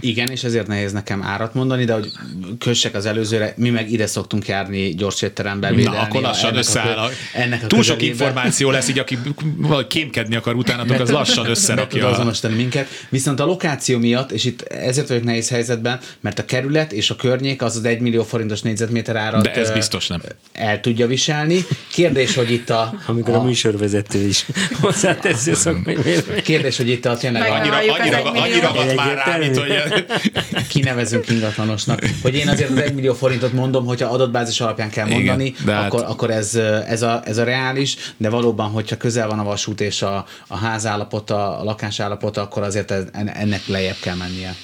[0.00, 2.10] Igen, és ezért nehéz nekem árat mondani, de hogy
[2.58, 5.70] kössek az előzőre, mi meg ide szoktunk járni gyors étterembe.
[5.70, 6.96] Na, akkor lassan ennek a összeáll.
[6.96, 9.18] A, ennek a túl sok információ lesz, így aki
[9.56, 12.08] valahogy kémkedni akar utánatok, az lassan összerakja.
[12.08, 12.88] azonosítani minket.
[13.08, 17.16] Viszont a lokáció miatt, és itt ezért vagyok nehéz helyzetben, mert a kerület és a
[17.16, 20.22] környék az az 1 millió forintos négyzetméter árat De ez biztos nem.
[20.52, 21.64] el tudja viselni.
[21.92, 24.46] Kérdés, hogy itt a, Amikor a, a műsorvezető is
[24.80, 25.96] hozzáteszi a szakmai
[26.42, 28.36] kérdés, hogy itt a tényleg Annyira, annyira, egymilliót.
[28.38, 29.81] annyira hat már rá, mint hogy
[30.68, 32.04] kinevezünk ingatlanosnak.
[32.22, 35.72] Hogy én azért az 1 millió forintot mondom, hogyha adatbázis alapján kell Igen, mondani, de
[35.72, 36.54] hát- akkor, akkor ez,
[36.86, 40.56] ez, a, ez a reális, de valóban, hogyha közel van a vasút és a, a
[40.56, 44.54] ház állapota, a lakás állapota, akkor azért ennek lejjebb kell mennie.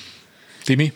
[0.68, 0.92] Timi?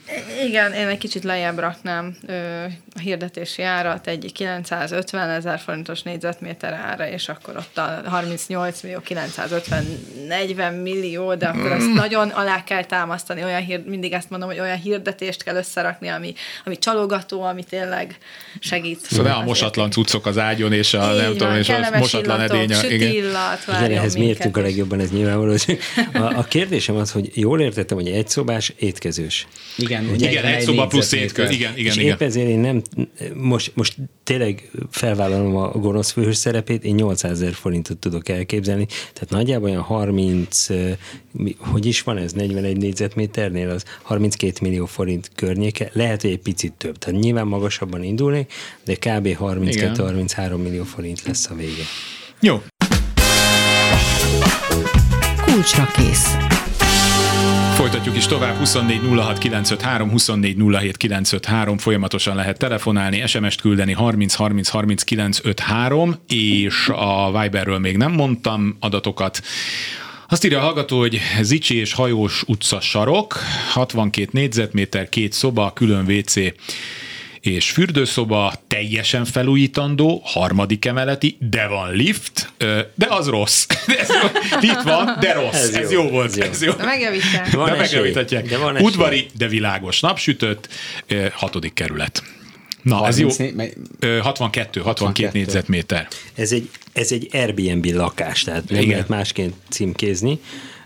[0.47, 6.73] Igen, én egy kicsit lejjebb raknám ö, a hirdetési árat egy 950 ezer forintos négyzetméter
[6.73, 9.85] ára, és akkor ott a 38 millió 950
[10.29, 14.61] 40 millió, de akkor ezt nagyon alá kell támasztani, olyan hír, mindig ezt mondom, hogy
[14.61, 18.17] olyan hirdetést kell összerakni, ami, ami csalogató, ami tényleg
[18.59, 19.01] segít.
[19.01, 21.99] Szóval ne a mosatlan cuccok az ágyon, és a Így nem van, tudom, és a
[21.99, 22.73] mosatlan edény.
[22.73, 23.91] a- süti Igen.
[23.91, 25.55] ehhez mi értünk a legjobban, ez nyilvánvaló.
[26.13, 29.47] A, a kérdésem az, hogy jól értettem, hogy egy szobás étkezős.
[29.79, 31.51] Igen, Igen, 41 egy szoba plusz étköz.
[31.51, 32.13] Igen, igen, és igen.
[32.13, 32.83] épp ezért én nem,
[33.35, 39.31] most, most tényleg felvállalom a gonosz főhős szerepét, én 800 ezer forintot tudok elképzelni, tehát
[39.31, 40.97] nagyjából olyan 30, eh,
[41.33, 46.39] mi- hogy is van ez, 41 négyzetméternél, az 32 millió forint környéke, lehet, hogy egy
[46.39, 48.53] picit több, tehát nyilván magasabban indulnék,
[48.85, 49.37] de kb.
[49.41, 51.83] 32-33 millió forint lesz a vége.
[52.41, 52.63] Jó,
[55.45, 56.37] Kulcsra kész.
[57.83, 64.35] Folytatjuk is tovább, 24 06 953, 24 07 953, folyamatosan lehet telefonálni, SMS-t küldeni 30
[64.35, 69.43] 30 30 953, és a Viberről még nem mondtam adatokat.
[70.29, 73.37] Azt írja a hallgató, hogy Zicsi és Hajós utca sarok,
[73.71, 76.35] 62 négyzetméter, két szoba, külön WC,
[77.43, 82.53] és fürdőszoba teljesen felújítandó, harmadik emeleti, de van lift,
[82.95, 83.67] de az rossz.
[84.01, 84.29] ez jó.
[84.61, 85.55] Lift van, de rossz.
[85.55, 86.29] Ez, Ez jó, jó, volt.
[86.31, 86.45] ez jó.
[86.45, 86.73] Ez jó.
[86.73, 87.51] De megjavítják.
[88.25, 88.87] De de van esély.
[88.87, 90.69] Udvari, de világos napsütött,
[91.33, 92.23] hatodik kerület.
[92.83, 93.29] Na, ez jó.
[93.29, 95.39] 30 né- mely- Ö, 62, 62 62.
[95.39, 96.09] négyzetméter.
[96.35, 98.91] Ez egy, ez egy Airbnb lakás, tehát nem Igen.
[98.91, 100.39] lehet másként címkézni.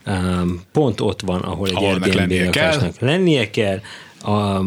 [0.06, 3.80] Um, Pont ott van, ahol egy Ahol Airbnb lennie lakásnak lennie kell.
[4.22, 4.60] A,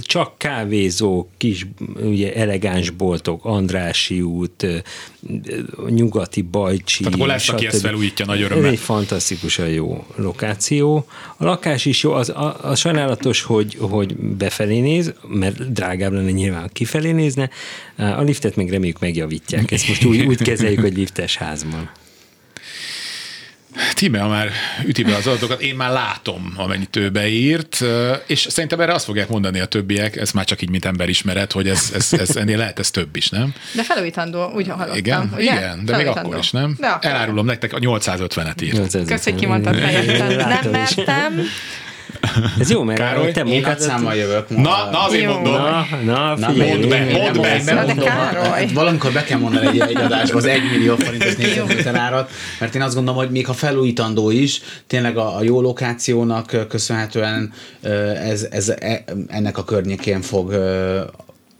[0.00, 1.66] csak kávézók, kis
[2.02, 4.66] ugye elegáns boltok, Andrási út,
[5.88, 7.04] nyugati bajcsi.
[7.04, 8.70] Tehát lesz, aki ezt felújítja nagy Ez örömmel.
[8.70, 11.06] egy fantasztikusan jó lokáció.
[11.36, 16.30] A lakás is jó, az, a, a sajnálatos, hogy, hogy befelé néz, mert drágább lenne
[16.30, 17.50] nyilván, kifelé nézne.
[17.96, 19.70] A liftet meg reméljük megjavítják.
[19.70, 21.90] Ezt most úgy, úgy kezeljük, hogy liftes házban.
[23.94, 24.50] Tíme, ha már
[24.84, 27.84] üti be az adatokat, én már látom, amennyit ő beírt,
[28.26, 31.68] és szerintem erre azt fogják mondani a többiek, ez már csak így, mint emberismeret, hogy
[31.68, 33.54] ez, ez, ez ennél lehet ez több is, nem?
[33.74, 34.96] De felújítandó, úgy hallottam.
[34.96, 35.42] Igen, ugye?
[35.42, 36.76] igen, de még akkor is, nem?
[36.80, 37.10] De akkor.
[37.10, 38.72] Elárulom nektek, a 850-et írt.
[38.72, 39.04] 850.
[39.06, 39.74] Kösz, hogy kimondtad.
[39.76, 41.40] Nem mertem.
[42.60, 43.32] Ez jó, mert Károly?
[43.32, 43.78] te Én munkádat...
[43.78, 44.48] nagyszámmal jövök.
[44.48, 45.32] Na, na azért Jó.
[45.32, 45.52] mondom.
[45.52, 47.62] Na, na, Na, figyelj, mondd be, mondd be.
[47.64, 48.44] de Bemondom, Károly.
[48.48, 52.74] hát valamikor be kell mondani egy, egy adásba az 1 millió forintos négyzetméter árat, mert
[52.74, 57.52] én azt gondolom, hogy még ha felújítandó is, tényleg a, a jó lokációnak köszönhetően
[58.24, 60.54] ez, ez e- ennek a környékén fog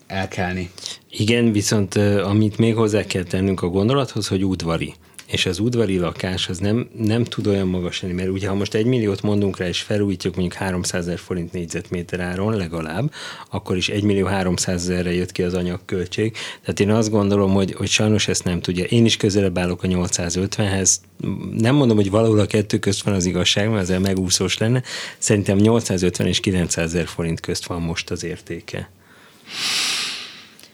[0.06, 0.70] elkelni.
[1.10, 4.94] Igen, viszont amit még hozzá kell tennünk a gondolathoz, hogy udvari.
[5.30, 8.74] És az udvari lakás az nem, nem tud olyan magas lenni, mert ugye ha most
[8.74, 13.12] egy milliót mondunk rá, és felújítjuk mondjuk 300 ezer forint négyzetméter áron legalább,
[13.50, 16.36] akkor is 1 millió 300 ezerre jött ki az anyagköltség.
[16.60, 18.84] Tehát én azt gondolom, hogy, hogy sajnos ezt nem tudja.
[18.84, 20.94] Én is közelebb állok a 850-hez.
[21.56, 24.82] Nem mondom, hogy valahol a kettő közt van az igazság, mert ezzel megúszós lenne.
[25.18, 28.90] Szerintem 850 és 900 ezer forint közt van most az értéke.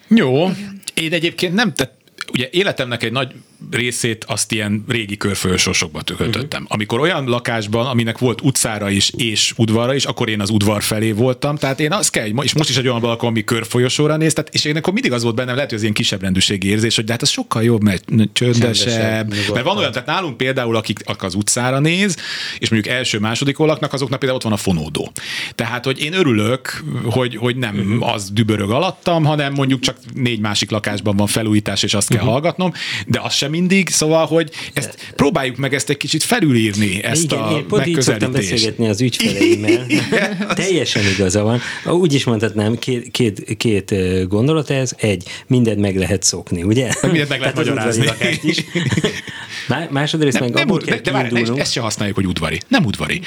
[0.08, 0.48] Jó.
[0.94, 1.94] Én egyébként nem, tehát
[2.32, 3.34] ugye életemnek egy nagy
[3.70, 6.62] részét azt ilyen régi körfolyosósokba kötöttem.
[6.62, 6.66] Uh-huh.
[6.68, 11.12] Amikor olyan lakásban, aminek volt utcára is és udvarra is, akkor én az udvar felé
[11.12, 14.54] voltam, tehát én azt kell, és most is egy olyan balkon, ami körfolyosóra néz, tehát,
[14.54, 17.04] és én akkor mindig az volt bennem, lehet, hogy ez ilyen kisebb rendűségi érzés, hogy
[17.04, 19.30] de hát az sokkal jobb, mert csöndesebb.
[19.52, 22.16] Mert van olyan, tehát nálunk például, akik, az utcára néz,
[22.58, 25.12] és mondjuk első-második laknak, azoknak például ott van a fonódó.
[25.54, 28.12] Tehát, hogy én örülök, hogy, hogy nem uh-huh.
[28.12, 32.32] az dübörög alattam, hanem mondjuk csak négy másik lakásban van felújítás, és azt kell uh-huh.
[32.32, 32.72] hallgatnom,
[33.06, 37.38] de az sem mindig, szóval, hogy ezt próbáljuk meg ezt egy kicsit felülírni, ezt Igen,
[37.38, 39.86] a én pont így szoktam beszélgetni az ügyfeleimmel.
[40.54, 41.60] Teljesen igaza van.
[41.84, 43.94] Úgy is mondhatnám, két, két, két
[44.28, 44.92] gondolat ez.
[44.96, 46.90] Egy, mindent meg lehet szokni, ugye?
[47.02, 48.04] Mindent meg lehet magyarázni.
[48.04, 48.64] lakást Is.
[49.68, 52.26] Má- Másodrészt Nem, meg nem, abból ud- kell de, de várj, ezt se használjuk, hogy
[52.26, 52.60] udvari.
[52.68, 53.20] Nem udvari.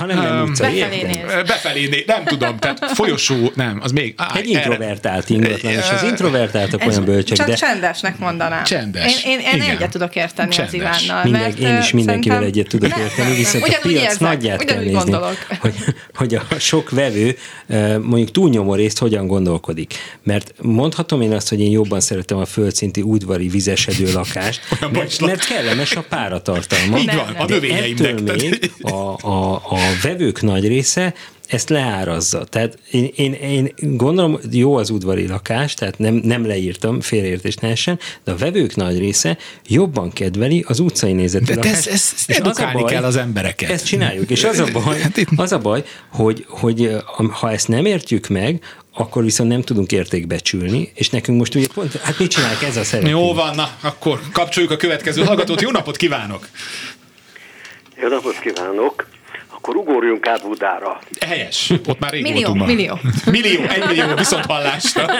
[0.00, 1.42] Hanem nem utcai, Befelé néz.
[1.46, 4.14] Befelé, nem tudom, tehát folyosó, nem, az még...
[4.16, 8.64] Á, Egy introvertált ingatlan, és az introvertáltak olyan bölcsek, csak de csendesnek mondanám.
[8.64, 9.24] Csendes.
[9.24, 9.76] Én, én, én Igen.
[9.76, 10.74] egyet tudok érteni Csendes.
[10.74, 11.24] az Ivánnal.
[11.24, 14.78] Minden, mert, én is mindenkivel szerintem- egyet tudok érteni, viszont a piac érzek, nagyját kell
[14.78, 15.36] nézni, gondolok.
[15.60, 15.74] hogy,
[16.14, 17.36] hogy a sok vevő
[18.02, 19.94] mondjuk túlnyomó részt hogyan gondolkodik.
[20.22, 24.60] Mert mondhatom én azt, hogy én jobban szeretem a földszinti udvari vizesedő lakást,
[24.92, 26.98] mert, mert kellemes a páratartalma.
[26.98, 28.10] Így van, a növényeimnek.
[28.10, 31.14] ettől még a, a, a vevők nagy része
[31.46, 32.44] ezt leárazza.
[32.44, 37.54] Tehát én, én, én gondolom, hogy jó az udvari lakás, tehát nem, nem leírtam, félreértés
[37.54, 41.74] ne essen, de a vevők nagy része jobban kedveli az utcai nézetű De lakást.
[41.76, 43.70] ez- ez- ezt És az edukálni kell az embereket.
[43.70, 46.90] Ezt csináljuk, és az a baj, Hát az a baj hogy, hogy
[47.30, 48.62] ha ezt nem értjük meg,
[48.94, 52.84] akkor viszont nem tudunk értékbecsülni, és nekünk most ugye pont, hát mit csinálják ez a
[52.84, 53.08] szerep?
[53.08, 55.60] Jó van, na, akkor kapcsoljuk a következő hallgatót.
[55.60, 56.48] Jó napot kívánok!
[58.02, 59.06] Jó napot kívánok!
[59.62, 61.00] Akkor ugorjunk át Budára.
[61.26, 61.72] Helyes.
[61.86, 62.66] Ott már rég Millió, voltunk ma.
[62.66, 62.98] millió.
[63.30, 65.04] Millió, egy millió, viszont hallásra.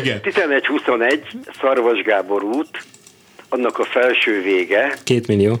[0.00, 0.20] Igen.
[0.22, 1.26] 1121
[1.60, 2.84] Szarvas Gábor út,
[3.48, 4.94] annak a felső vége.
[5.04, 5.60] Két millió.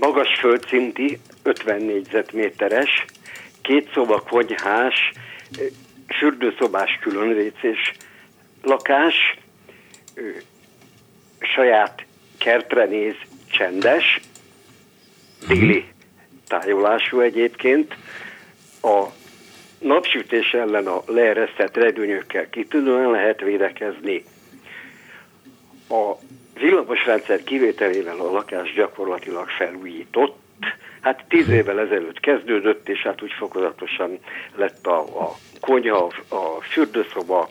[0.00, 3.04] Magas földszinti, 50 négyzetméteres,
[3.62, 5.12] két szoba konyhás,
[6.18, 7.92] fürdőszobás különrécés
[8.62, 9.14] lakás,
[10.14, 10.24] eh,
[11.40, 12.04] saját
[12.38, 13.14] kertre néz,
[13.50, 14.20] csendes,
[15.48, 15.84] téli
[16.46, 17.94] tájolású egyébként,
[18.82, 19.04] a
[19.78, 24.24] napsütés ellen a leeresztett redőnyökkel kitűnően lehet védekezni.
[25.88, 26.12] A
[26.54, 30.38] villamosrendszer kivételével a lakás gyakorlatilag felújított.
[31.00, 34.18] Hát tíz évvel ezelőtt kezdődött, és hát úgy fokozatosan
[34.56, 37.50] lett a, a konyha, a fürdőszoba,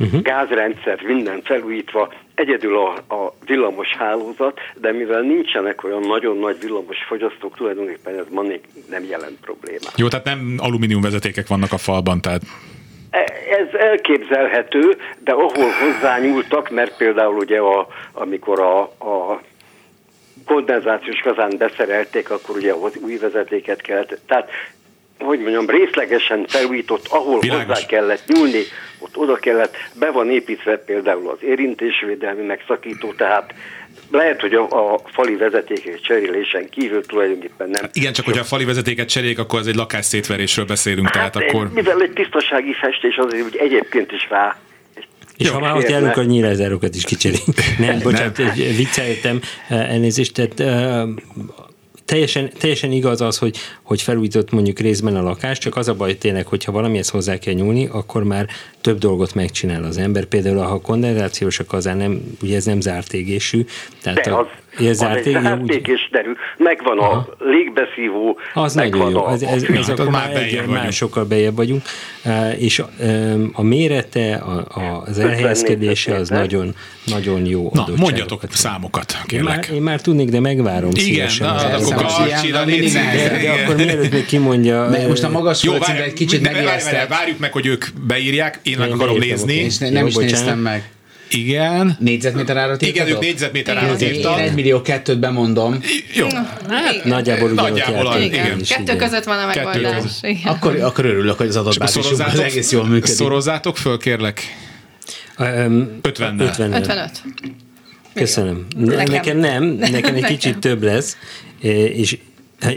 [0.00, 0.22] uh-huh.
[0.22, 6.96] gázrendszer, minden felújítva, egyedül a, a villamos hálózat, de mivel nincsenek olyan nagyon nagy villamos
[7.08, 8.42] fogyasztók, tulajdonképpen ez ma
[8.90, 9.92] nem jelent problémát.
[9.96, 12.42] Jó, tehát nem alumínium vezetékek vannak a falban, tehát
[13.10, 19.40] E- Ez elképzelhető, de ahol hozzányúltak, mert például ugye a, amikor a, a
[20.46, 24.20] kondenzációs kazán beszerelték, akkor ugye ahhoz új vezetéket kellett.
[24.26, 24.50] Tehát,
[25.20, 27.66] hogy mondjam, részlegesen felújított, ahol Világos.
[27.66, 28.62] hozzá kellett nyúlni,
[28.98, 33.54] ott oda kellett, be van építve például az érintésvédelmi megszakító, tehát
[34.10, 37.88] lehet, hogy a, a fali vezetékek cserélésen kívül tulajdonképpen nem.
[37.92, 41.70] igen, csak hogyha a fali vezetéket cserélik, akkor az egy lakásszétverésről beszélünk, tehát Hát, akkor...
[41.72, 44.56] Mivel egy tisztasági festés azért, hogy egyébként is rá
[45.36, 47.56] És Jó, ha már ott járunk, a nyílázárokat is kicseréljük.
[47.78, 48.36] Nem, bocsánat,
[48.76, 51.08] vicceltem, elnézést, tehát uh,
[52.10, 56.18] teljesen, teljesen igaz az, hogy, hogy felújított mondjuk részben a lakás, csak az a baj
[56.18, 58.46] tényleg, hogyha valamihez hozzá kell nyúlni, akkor már
[58.80, 60.24] több dolgot megcsinál az ember.
[60.24, 63.64] Például, ha a kondenzációs a kazán nem, ugye ez nem zárt égésű,
[64.02, 64.46] tehát De a, az,
[64.78, 65.26] az zárt
[65.62, 66.32] úgy, és derű.
[66.56, 70.36] Megvan a légbeszívó, az megvan nagyon jó, a, ez, ez, a ez hát akkor már
[70.36, 70.72] egy, vagyunk.
[70.72, 71.82] már sokkal bejebb vagyunk,
[72.58, 76.74] és um, a mérete, a, a, az 50 elhelyezkedése az nagyon,
[77.06, 79.76] nagyon jó Na, mondjatok számokat, Én már, kérlek.
[79.76, 81.46] én már tudnék, de megvárom Igen, szívesen.
[81.46, 82.10] na, az akkor.
[82.10, 84.88] Számos ilyen Karcsira de, de akkor mielőtt még kimondja...
[84.88, 87.08] Ne, most a magas Jó, földszintre várj, egy kicsit megijesztett.
[87.08, 89.54] várjuk meg, hogy ők beírják, én meg akarom nézni.
[89.54, 90.90] És nem is néztem meg.
[91.30, 91.96] Igen.
[92.00, 93.88] Négyzetméter árat Igen, ők négyzetméter Igen.
[93.88, 94.40] árat Én írtak.
[94.40, 95.80] egy millió kettőt bemondom.
[96.14, 96.26] Jó.
[96.68, 98.44] Hát, Nagyjából ugyanott Nagyjából igen.
[98.46, 98.62] igen.
[98.68, 100.02] Kettő között van a megoldás.
[100.44, 103.14] Akkor, akkor örülök, hogy az És akkor adatbázisunk az egész jól működik.
[103.16, 104.42] szorozzátok föl, kérlek.
[105.38, 106.40] Um, 50-nel.
[106.40, 107.22] 50 55.
[108.14, 108.66] Köszönöm.
[108.76, 109.12] Nekem.
[109.12, 111.16] Nekem, nem, nekem egy kicsit több lesz,
[111.92, 112.18] és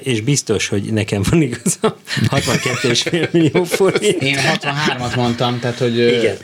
[0.03, 1.93] és biztos, hogy nekem van igazam,
[2.31, 4.21] 62,5 millió forint.
[4.21, 5.99] Én 63-at mondtam, tehát hogy...
[5.99, 6.37] ö, Igen.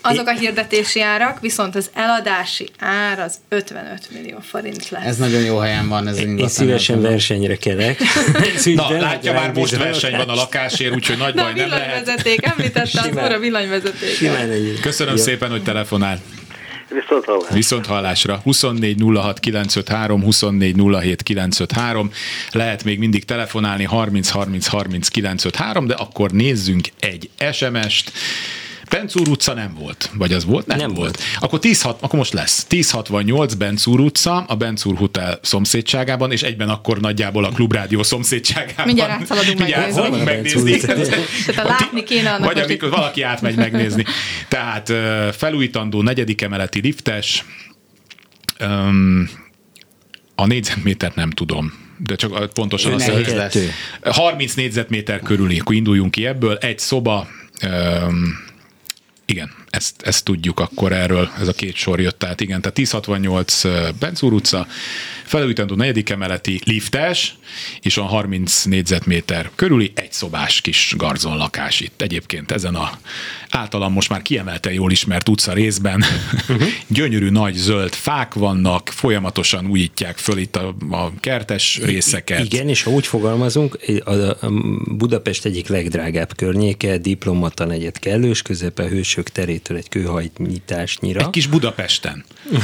[0.00, 5.04] Azok a hirdetési árak, viszont az eladási ár az 55 millió forint lesz.
[5.04, 8.00] Ez nagyon jó helyen van, ez Én szívesen versenyre kelek.
[8.64, 12.08] Na, látja, már most verseny van a lakásért, úgyhogy nagy Na, baj nem lehet.
[12.42, 13.24] említettem, Simán.
[13.24, 14.80] óra villanyvezeték.
[14.80, 15.22] Köszönöm Jó.
[15.22, 16.20] szépen, hogy telefonál.
[16.92, 17.52] Viszont hallás.
[17.52, 18.40] Viszont hallásra.
[18.42, 22.10] 24 06 953, 24 07 953.
[22.50, 28.12] Lehet még mindig telefonálni 30 30 30 953, de akkor nézzünk egy SMS-t.
[28.92, 30.66] Bencúr utca nem volt, vagy az volt?
[30.66, 30.98] Nem, Nem volt.
[30.98, 31.20] volt.
[31.40, 32.66] Akkor 10 akkor most lesz.
[32.68, 38.86] 1068 Bencúr utca, a Bencúr Hotel szomszédságában, és egyben akkor nagyjából a Klubrádió szomszédságában.
[38.86, 40.70] Mindjárt átszaladunk Mindjárt megnézni.
[40.70, 41.14] megnézni.
[41.46, 44.04] Tehát látni kéne annak, Vagy amikor valaki átmegy megnézni.
[44.48, 44.92] Tehát
[45.36, 47.44] felújítandó negyedik emeleti liftes,
[50.34, 53.52] a négyzetmétert nem tudom, de csak pontosan mondja, lesz.
[53.52, 53.70] Kettő.
[54.10, 56.56] 30 négyzetméter körüli, akkor induljunk ki ebből.
[56.56, 57.28] Egy szoba,
[57.60, 58.50] öm,
[59.26, 63.64] igen, ezt, ezt tudjuk akkor erről, ez a két sor jött, tehát igen, tehát 1068
[63.64, 64.66] ö, Bencúr utca,
[65.24, 67.36] felújítandó negyedik emeleti liftes,
[67.80, 72.90] és a 30 négyzetméter körüli egy szobás kis garzon lakás itt egyébként ezen a
[73.48, 76.04] általam most már kiemelten jól ismert utca részben.
[76.48, 76.68] Uh-huh.
[76.86, 82.44] Gyönyörű nagy zöld fák vannak, folyamatosan újítják föl itt a, a kertes részeket.
[82.44, 84.50] Igen, és ha úgy fogalmazunk, a a
[84.96, 89.28] Budapest egyik legdrágább környéke, diplomata negyed kellős, közepe hősök
[89.62, 91.20] terétől egy kőhajnyitásnyira.
[91.20, 92.24] Egy kis Budapesten.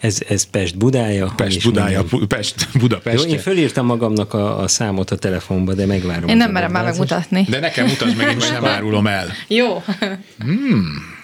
[0.00, 1.32] Ez, ez Pest Budája.
[1.36, 2.28] Pest, Budája, minden.
[2.28, 3.24] Pest, Jó, Budapest.
[3.24, 6.28] én fölírtam magamnak a, a számot a telefonba, de megvárom.
[6.28, 7.46] Én nem merem már megmutatni.
[7.48, 9.32] De nekem mutasd meg, én most nem árulom el.
[9.48, 9.82] Jó.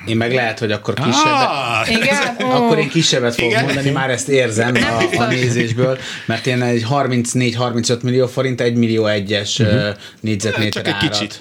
[0.07, 2.37] Én meg lehet, hogy akkor kisebbet, Ah, Igen?
[2.57, 3.65] Akkor én kisebbet fogok Igen.
[3.65, 9.07] mondani, már ezt érzem a, a nézésből, mert én egy 34-35 millió forint, 1 millió
[9.07, 9.97] egyes uh-huh.
[10.21, 11.11] négyzetméter csak egy árat.
[11.11, 11.41] kicsit.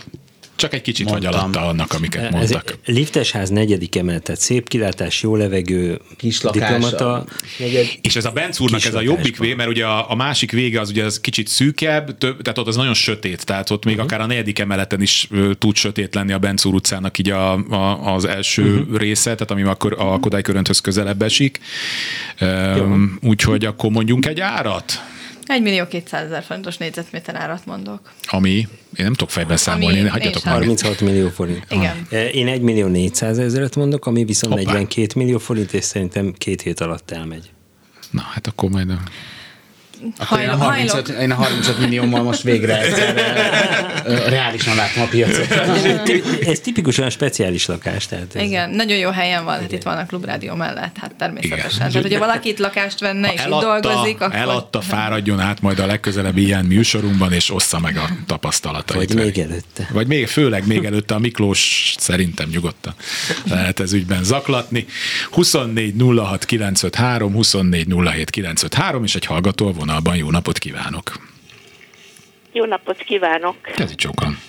[0.58, 1.43] Csak egy kicsit vagy Mondtam.
[1.43, 2.78] alatta annak, amiket Ez mondtak.
[2.86, 6.62] liftesház negyedik emelet, tehát szép kilátás, jó levegő, Kis lakás.
[6.62, 7.26] diplomata,
[7.58, 10.52] negyed, És ez a Benz úrnak ez a jobbik vé, mert ugye a, a másik
[10.52, 13.93] vége az ugye az kicsit szűkebb, több, tehát ott az nagyon sötét, tehát ott még
[13.93, 14.10] uh-huh.
[14.12, 17.54] akár a negyedik emeleten is ö, tud sötét lenni a Benz úr utcának így a,
[17.54, 18.98] a, az első uh-huh.
[18.98, 21.60] része, tehát ami a, a Kodály körönthöz közelebb esik.
[22.41, 25.02] Um, úgyhogy akkor mondjunk egy árat,
[25.48, 28.12] 1 millió 200 ezer forintos négyzetméter árat mondok.
[28.28, 30.54] ami, én nem tudok fejben számolni, én hagyjatok már.
[30.54, 31.66] 36 millió forint.
[31.70, 32.08] Igen.
[32.34, 34.72] Én 1 millió 400 ezeret mondok, ami viszont Hoppá.
[34.72, 37.52] 42 millió forint, és szerintem két hét alatt elmegy.
[38.12, 38.92] Na, hát akkor majd...
[40.18, 43.50] Akkor én a, 35, én a 35 milliómmal most végre egyszerre,
[44.36, 45.52] reálisan látom a piacot.
[46.48, 48.06] Ez tipikusan a speciális lakás.
[48.06, 51.78] Tehát ez Igen, nagyon jó helyen van, hát itt van a klubrádió mellett, hát természetesen.
[51.78, 54.36] Tehát, hogyha valaki itt lakást venne és itt dolgozik, akkor...
[54.36, 59.14] eladta, fáradjon át majd a legközelebbi ilyen műsorunkban, és ossza meg a tapasztalatait.
[59.14, 59.90] Vagy még előtte.
[59.92, 62.96] Vagy még, főleg még előtte a Miklós szerintem nyugodtan
[63.50, 64.86] lehet ez ügyben zaklatni.
[65.32, 70.15] 24 06 953, 24 07 953, és egy hallgató a vonalban.
[70.15, 71.12] Jó napot kívánok!
[72.52, 73.62] Jó napot kívánok!
[73.62, 74.39] Kezi csókan.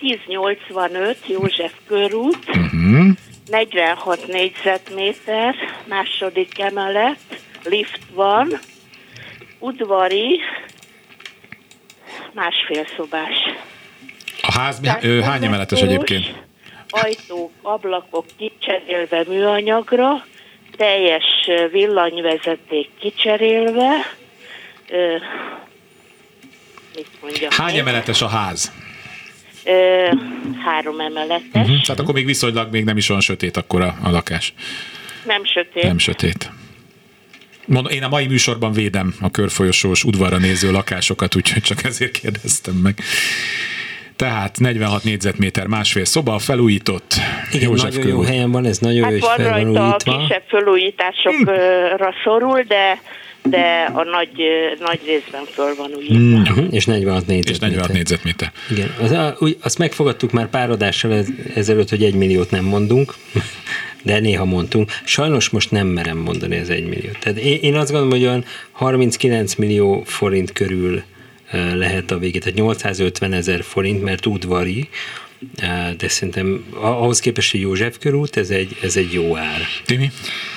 [0.00, 3.14] 1085 József körút, Uh-huh.
[3.50, 5.54] 46 négyzetméter,
[5.88, 7.18] második emelet,
[7.64, 8.58] lift van,
[9.58, 10.40] udvari,
[12.32, 13.36] másfél szobás.
[14.42, 16.44] A ház ö, hány emeletes egyébként?
[16.88, 20.24] Ajtók, ablakok kicserélve műanyagra,
[20.76, 21.24] teljes
[21.72, 23.90] villanyvezeték kicserélve,
[24.90, 25.16] ö,
[26.94, 28.72] mit mondjam Hány emeletes a ház?
[29.64, 30.08] Ö,
[30.64, 31.80] három emeletes, Uh-huh.
[31.80, 34.54] Tehát akkor még viszonylag még nem is olyan sötét akkor a, a lakás.
[35.26, 35.82] nem sötét.
[35.82, 36.50] Nem sötét.
[37.66, 42.74] Mondom, én a mai műsorban védem a körfolyosós udvarra néző lakásokat, úgyhogy csak ezért kérdeztem
[42.74, 42.98] meg.
[44.16, 47.14] Tehát 46 négyzetméter, másfél szoba, felújított.
[47.52, 52.14] Igen, József nagyon jó helyen van, ez nagyon jó, Hát és van rajta kisebb felújításokra
[52.24, 53.00] szorul, de,
[53.42, 54.30] de a nagy,
[54.80, 56.54] nagy részben föl van újítva.
[56.54, 57.68] Mhm, És 46 És négyzetméter.
[57.68, 58.52] 46 négyzetméter.
[58.70, 62.64] Igen, az, a, úgy, azt megfogadtuk már pár adással ez, ezelőtt, hogy egy milliót nem
[62.64, 63.14] mondunk,
[64.02, 64.90] de néha mondtunk.
[65.04, 67.18] Sajnos most nem merem mondani az egy milliót.
[67.18, 71.02] Tehát én, én azt gondolom, hogy olyan 39 millió forint körül
[71.52, 74.88] lehet a végét, tehát 850 ezer forint, mert udvari,
[75.56, 79.60] eh, de szerintem ahhoz képest, hogy József körút, ez egy, ez egy jó ár.
[79.84, 80.10] Timi?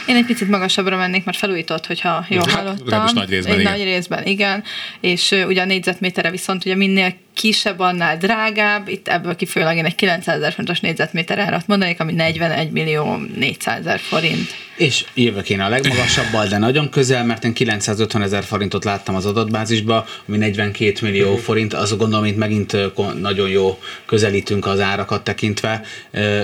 [0.07, 2.85] Én egy picit magasabbra mennék, mert felújított, hogyha jól Hát, hallottam.
[2.85, 3.71] legalábbis nagy részben, Egy igen.
[3.71, 4.63] nagy részben, igen.
[4.99, 8.87] És ö, ugye a négyzetméterre viszont ugye minél kisebb, annál drágább.
[8.87, 13.79] Itt ebből kifolyólag én egy 900 ezer fontos négyzetméter árat mondanék, ami 41 millió 400
[13.79, 14.47] ezer forint.
[14.79, 19.25] És jövök én a legmagasabbal, de nagyon közel, mert én 950 ezer forintot láttam az
[19.25, 22.77] adatbázisba, ami 42 millió forint, azt gondolom, itt megint
[23.21, 25.81] nagyon jó közelítünk az árakat tekintve.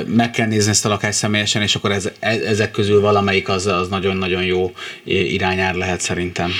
[0.05, 3.67] Meg kell nézni ezt a lakást személyesen, és akkor ez, e- ezek közül valamelyik az,
[3.67, 4.73] az nagyon-nagyon jó
[5.03, 6.51] irányár lehet szerintem.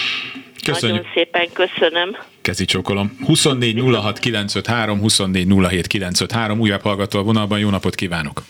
[0.63, 0.97] Köszönjük.
[0.97, 2.17] Nagyon szépen köszönöm.
[2.41, 3.17] Kezi csókolom.
[3.26, 8.43] 24 06 953, 24 07 953, újabb hallgató a vonalban, jó napot kívánok!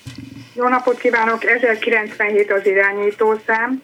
[0.56, 1.46] Jó napot kívánok!
[1.46, 3.82] 1097 az irányítószám.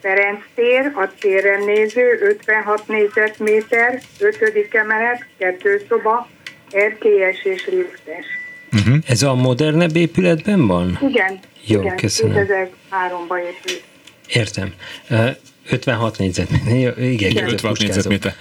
[0.00, 4.68] Ferenc tér, a téren néző, 56 négyzetméter, 5.
[4.70, 6.28] emelet, kettő szoba,
[6.70, 8.26] erkélyes és liftes.
[8.72, 8.96] Uh-huh.
[9.06, 10.98] Ez a modernebb épületben van?
[11.08, 12.46] Igen, Jó, igen, köszönöm.
[12.46, 13.82] 2003-ban épült.
[14.28, 14.74] Értem.
[15.10, 15.28] Ö,
[15.70, 16.72] 56 négyzetméter.
[16.76, 17.78] Igen, Igen, között 56 puskázok.
[17.78, 18.34] négyzetméter.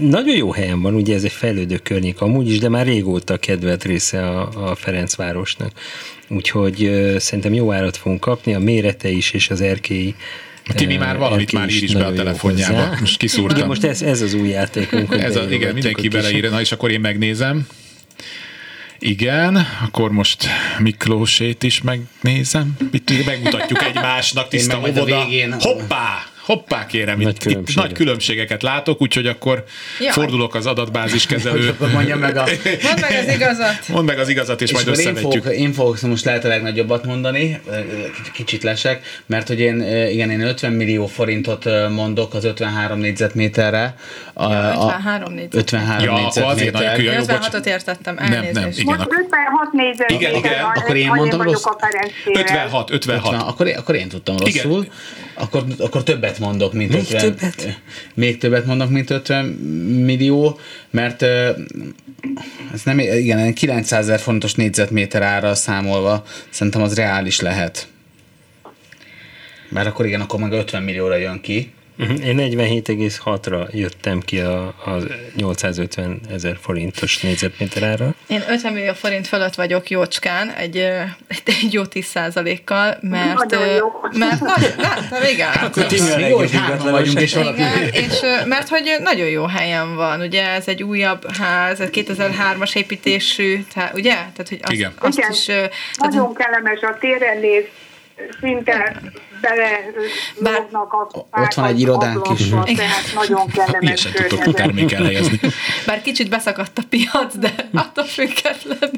[0.00, 3.84] Nagyon jó helyen van, ugye ez egy fejlődő környék amúgy is, de már régóta kedvelt
[3.84, 5.72] része a, a Ferencvárosnak.
[6.28, 10.14] Úgyhogy szerintem jó árat fogunk kapni, a mérete is és az erkélyi
[10.74, 12.74] Timi ö, már valamit erkély már ír is be a telefonjába.
[12.78, 12.96] hozzá.
[13.00, 13.56] Most kiszúrtam.
[13.56, 15.14] Igen, most ez, ez az új játékunk.
[15.22, 16.50] Ez a, igen, mindenki beleír.
[16.50, 17.66] Na és akkor én megnézem.
[18.98, 20.46] Igen, akkor most
[20.78, 22.76] Miklósét is megnézem.
[22.92, 25.04] Itt megmutatjuk egymásnak, tiszta óvoda.
[25.24, 26.26] végén- Hoppá!
[26.48, 29.64] Hoppá kérem, Nagy itt, itt nagy különbségeket látok, úgyhogy akkor
[30.00, 30.10] Jaj.
[30.12, 31.68] fordulok az adatbázis kezelő.
[31.68, 32.44] Akkor mondjam meg a...
[32.82, 33.88] Mondd meg az igazat!
[33.88, 35.42] Mondd meg az igazat, és, És majd akkor én összevetjük.
[35.42, 37.60] fogok, én fogok most lehet a legnagyobbat mondani,
[38.32, 39.80] kicsit- lesek, mert hogy én,
[40.10, 43.94] igen, én 50 millió forintot mondok az 53 négyzetméterre.
[44.32, 45.58] A, Ja, a- 53 négyzetméter.
[45.62, 46.72] 53 Ja, azért négyzetméter.
[46.96, 47.46] nagy- Ja, Én jó, bocs.
[47.46, 48.78] 56-ot értettem, Nem, nem, elnézést.
[48.78, 48.96] igen.
[48.96, 50.64] Most 56 négyzetméter Igen, igen.
[50.64, 51.64] Akkor én mondtam vagyok rossz?
[51.64, 52.42] a Ferenc térrel.
[52.42, 53.24] 56, 56.
[53.32, 54.86] 50, akkor, én- akkor én tudtam rosszul.
[55.38, 57.20] Akkor, akkor többet mondok, mint Még 50.
[57.20, 57.80] többet?
[58.14, 59.44] Még többet mondok, mint 50
[60.04, 60.58] millió,
[60.90, 61.22] mert
[62.72, 67.88] ez nem, igen, 900 ezer fontos négyzetméter ára számolva, szerintem az reális lehet.
[69.68, 71.72] Mert akkor igen, akkor meg 50 millióra jön ki.
[71.98, 75.02] Mhm, Én 47,6-ra jöttem ki a, a
[75.36, 78.14] 850 ezer forintos négyzetméter ára.
[78.26, 83.34] Én 50 millió forint fölött vagyok jócskán, egy, egy, egy jó 10 százalékkal, mert...
[83.34, 83.92] Nagyon ö, jó.
[84.12, 84.40] Mert
[84.76, 85.52] láttam, igen.
[85.64, 85.86] Akkor
[86.28, 86.50] Jó, hogy
[86.82, 87.34] vagyunk, és.
[87.34, 92.76] Igen, és mert hogy nagyon jó helyen van, ugye ez egy újabb ház, ez 2003-as
[92.76, 94.12] építésű, tehát, ugye?
[94.12, 94.92] Tehát, hogy azt, Igen.
[94.98, 95.30] azt Igen.
[95.30, 95.44] is...
[95.44, 97.64] Tehát, Nagyon kellemes a téren néz,
[98.40, 99.00] szinte
[99.40, 99.80] bele
[100.38, 101.08] lógnak a
[101.40, 102.50] Ott van egy irodánk is.
[102.50, 104.54] ablakba, Tehát nagyon kellemes Ilyesen tudtok környezet.
[104.56, 105.40] termék elhelyezni.
[105.86, 108.90] Bár kicsit beszakadt a piac, de attól függetlenül.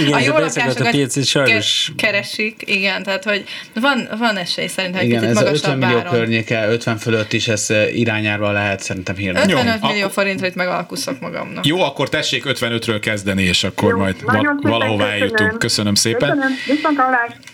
[0.00, 4.08] Igen, a jó a beszakadt a lakásokat piac, sajnos- ke- keresik, igen, tehát hogy van,
[4.18, 6.12] van esély szerintem egy Igen, picit ez a magasabb 50 millió áron.
[6.12, 9.52] környéke, 50 fölött is ez eh, irányárva lehet szerintem hirdetni.
[9.52, 11.66] 55 Jó, millió forintra itt megalkuszok magamnak.
[11.66, 15.00] Jó, akkor tessék 55-ről kezdeni, és akkor Jó, majd val- köszönöm.
[15.00, 15.58] eljutunk.
[15.58, 16.28] Köszönöm szépen.
[16.66, 17.06] Köszönöm.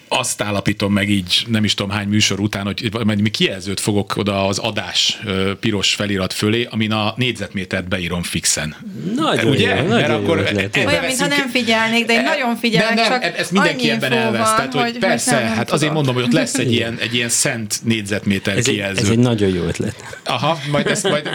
[0.09, 4.17] Azt állapítom meg így, nem is tudom hány műsor után, hogy majd mi kijelzőt fogok
[4.17, 5.21] oda az adás
[5.61, 8.77] piros felirat fölé, amin a négyzetmétert beírom fixen.
[9.15, 9.69] Nagyon Ugye?
[9.69, 10.77] jó, Mert nagyon akkor jó ötlet.
[10.77, 14.13] Olyan, mintha nem figyelnék, de én nagyon figyelek, nem, nem, csak ezt mindenki annyi ebben
[14.13, 14.47] elvesz.
[14.47, 15.95] van, Tehát, hogy, hogy persze, nem, nem hát azért tudom.
[15.95, 19.01] mondom, hogy ott lesz egy ilyen, egy ilyen szent négyzetméter Ez egy, kijelző.
[19.01, 20.19] ez egy nagyon jó ötlet.
[20.25, 21.29] Aha, majd ezt majd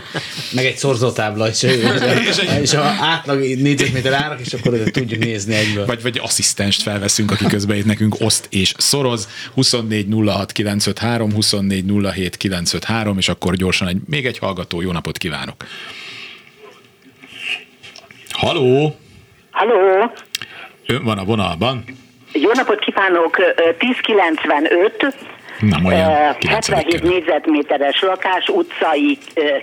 [0.51, 1.63] Meg egy szorzótábla is,
[2.29, 5.85] és, és a átlag négyzetméter árak, és akkor tudjuk nézni egyből.
[5.85, 9.27] vagy, vagy asszisztenst felveszünk, aki közben itt nekünk oszt és szoroz.
[9.53, 14.81] 24 06 953, 24 07 953, és akkor gyorsan egy, még egy hallgató.
[14.81, 15.55] Jó napot kívánok!
[18.29, 18.95] Haló!
[19.51, 20.11] Halló,
[20.87, 21.83] Ön van a vonalban?
[22.33, 25.15] jó napot kívánok, Ö, 1095,
[25.59, 29.17] Na, olyan ö, 9 77 négyzetméteres lakás, utcai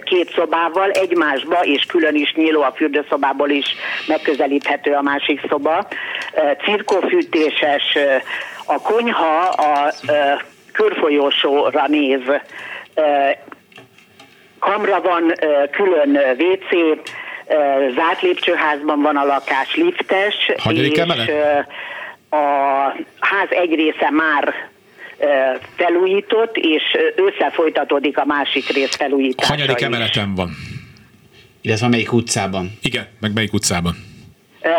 [0.05, 3.67] két szobával, egymásba és külön is nyíló a fürdőszobából is
[4.07, 5.89] megközelíthető a másik szoba.
[6.65, 7.99] Cirkófűtéses,
[8.65, 9.93] a konyha a
[10.73, 12.21] körfolyósóra néz,
[14.59, 15.33] kamra van,
[15.71, 16.99] külön WC,
[17.95, 21.31] zárt lépcsőházban van a lakás, liftes, Hanyadik és emelet?
[22.31, 22.37] a
[23.21, 24.55] ház egy része már
[25.77, 26.83] felújított, és
[27.17, 29.83] ö, ősszel folytatódik a másik rész felújítása Hanyadik is.
[29.87, 30.51] emeleten van?
[31.61, 32.79] Illetve melyik utcában?
[32.83, 33.95] Igen, meg melyik utcában?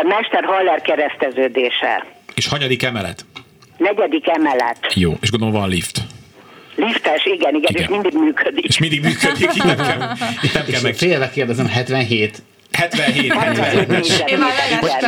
[0.02, 2.04] Mester Haller kereszteződése.
[2.34, 3.24] És hanyadik emelet?
[3.76, 4.78] Negyedik emelet.
[4.94, 6.00] Jó, és gondolom van lift.
[6.76, 7.82] Liftes, igen, igen, igen.
[7.82, 8.64] és mindig működik.
[8.64, 10.12] És mindig működik, itt nem kell,
[10.42, 10.94] itt nem kell És meg.
[10.94, 12.42] félve kérdezem, 77.
[12.74, 14.24] 77, 77.
[14.26, 14.52] Én már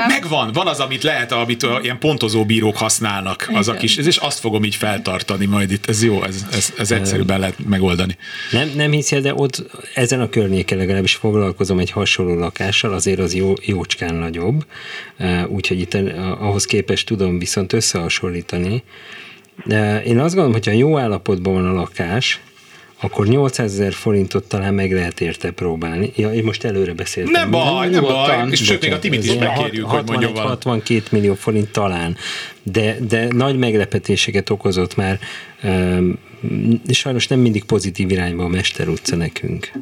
[0.09, 4.17] megvan, van az, amit lehet, amit a, ilyen pontozó bírók használnak, az a kis, és
[4.17, 8.17] azt fogom így feltartani majd itt, ez jó, ez, ez, ez egyszerűbben lehet megoldani.
[8.51, 9.63] Nem, nem hiszi, de ott
[9.95, 14.67] ezen a környéken legalábbis foglalkozom egy hasonló lakással, azért az jó, jócskán nagyobb,
[15.49, 15.95] úgyhogy itt
[16.39, 18.83] ahhoz képest tudom viszont összehasonlítani.
[19.65, 22.41] De én azt gondolom, hogy ha jó állapotban van a lakás,
[23.01, 26.13] akkor 800 ezer forintot talán meg lehet érte próbálni.
[26.17, 27.33] Ja, én most előre beszéltem.
[27.33, 28.41] Nem baj, nem nyugodtan.
[28.41, 30.63] baj, és sőt, még a Timit is megkérjük, hat- hogy mondjon 61, valamit.
[30.65, 32.17] 62 millió forint talán,
[32.63, 35.19] de, de nagy meglepetéseket okozott már,
[35.63, 36.19] um,
[36.89, 39.73] sajnos nem mindig pozitív irányba a Mester utca nekünk.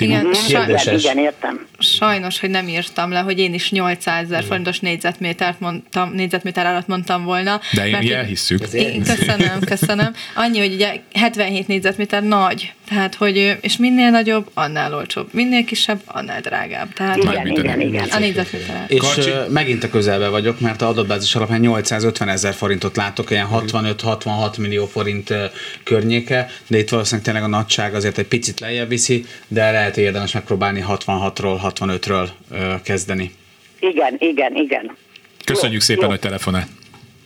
[0.00, 1.66] Igen, saj- igen, értem.
[1.78, 6.86] sajnos, hogy nem írtam le, hogy én is 800 ezer forintos négyzetmétert mondtam, négyzetméter alatt
[6.86, 7.60] mondtam volna.
[7.72, 8.66] De én mert mi hogy- elhisszük.
[8.72, 10.12] Igen, köszönöm, köszönöm.
[10.34, 15.28] Annyi, hogy ugye 77 négyzetméter nagy, tehát hogy, és minél nagyobb, annál olcsóbb.
[15.32, 16.92] Minél kisebb, annál drágább.
[16.92, 18.08] Tehát, Igen, igen, igen.
[18.10, 18.84] A négyzetméter.
[18.88, 19.30] És Karcsi?
[19.48, 24.86] megint a közelbe vagyok, mert a adatbázis alapján 850 ezer forintot látok, ilyen 65-66 millió
[24.86, 25.34] forint
[25.82, 30.32] környéke, de itt valószínűleg tényleg a nagyság azért egy picit lejjebb viszi, de lehet érdemes
[30.32, 33.32] megpróbálni 66-ról, 65-ről ö, kezdeni.
[33.80, 34.96] Igen, igen, igen.
[35.44, 36.10] Köszönjük Jó, szépen, jó.
[36.10, 36.66] hogy telefonál.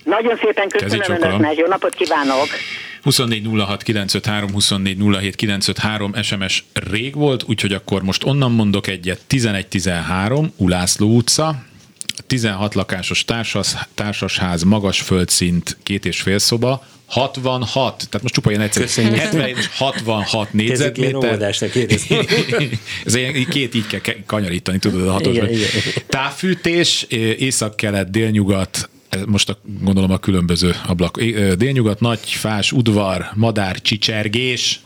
[0.04, 2.48] Nagyon szépen köszönöm önöknek, jó napot kívánok!
[3.02, 9.20] 24 06 953, 24 07 953 SMS rég volt, úgyhogy akkor most onnan mondok egyet.
[9.26, 11.64] 11 13, Ulászló utca,
[12.26, 18.62] 16 lakásos társas, társasház, magas földszint, két és fél szoba, 66, tehát most csupa ilyen
[18.62, 19.14] egyszerű, Köszönjük.
[19.14, 21.54] 70 és 66 Kezdjük ilyen négyzetméter.
[23.04, 25.48] Ez ilyen, két így kell ke- kanyarítani, tudod, a igen.
[26.06, 27.02] Távfűtés,
[27.38, 28.90] észak-kelet, délnyugat,
[29.26, 31.20] most a, gondolom a különböző ablak.
[31.54, 34.80] Délnyugat, nagy fás, udvar, madár, csicsergés,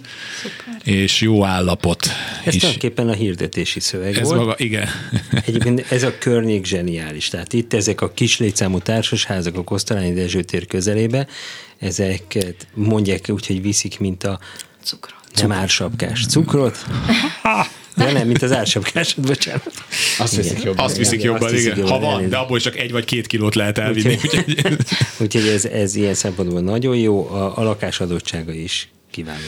[0.85, 2.07] és jó állapot.
[2.45, 4.39] Ez És tulajdonképpen a hirdetési szöveg ez volt.
[4.39, 4.89] maga, igen.
[5.47, 7.29] Egyébként ez a környék zseniális.
[7.29, 11.27] Tehát itt ezek a kis létszámú társasházak a Kosztolányi Dezső tér közelébe,
[11.79, 14.39] ezeket mondják úgy, hogy viszik, mint a
[14.83, 15.17] Cukrot.
[15.41, 16.87] nem ársapkás cukrot.
[17.97, 19.73] De nem, mint az ársapkásod, bocsánat.
[20.19, 20.45] Azt Igen.
[20.45, 20.85] viszik jobban.
[20.85, 21.89] Azt viszik Igen, jobban, azt viszik igen.
[21.89, 24.19] Ha jobban, van, de abból csak egy vagy két kilót lehet elvinni.
[24.23, 24.67] Úgyhogy,
[25.21, 29.39] Úgyhogy ez, ez ilyen szempontból nagyon jó, a, a lakás adottsága is kiváló.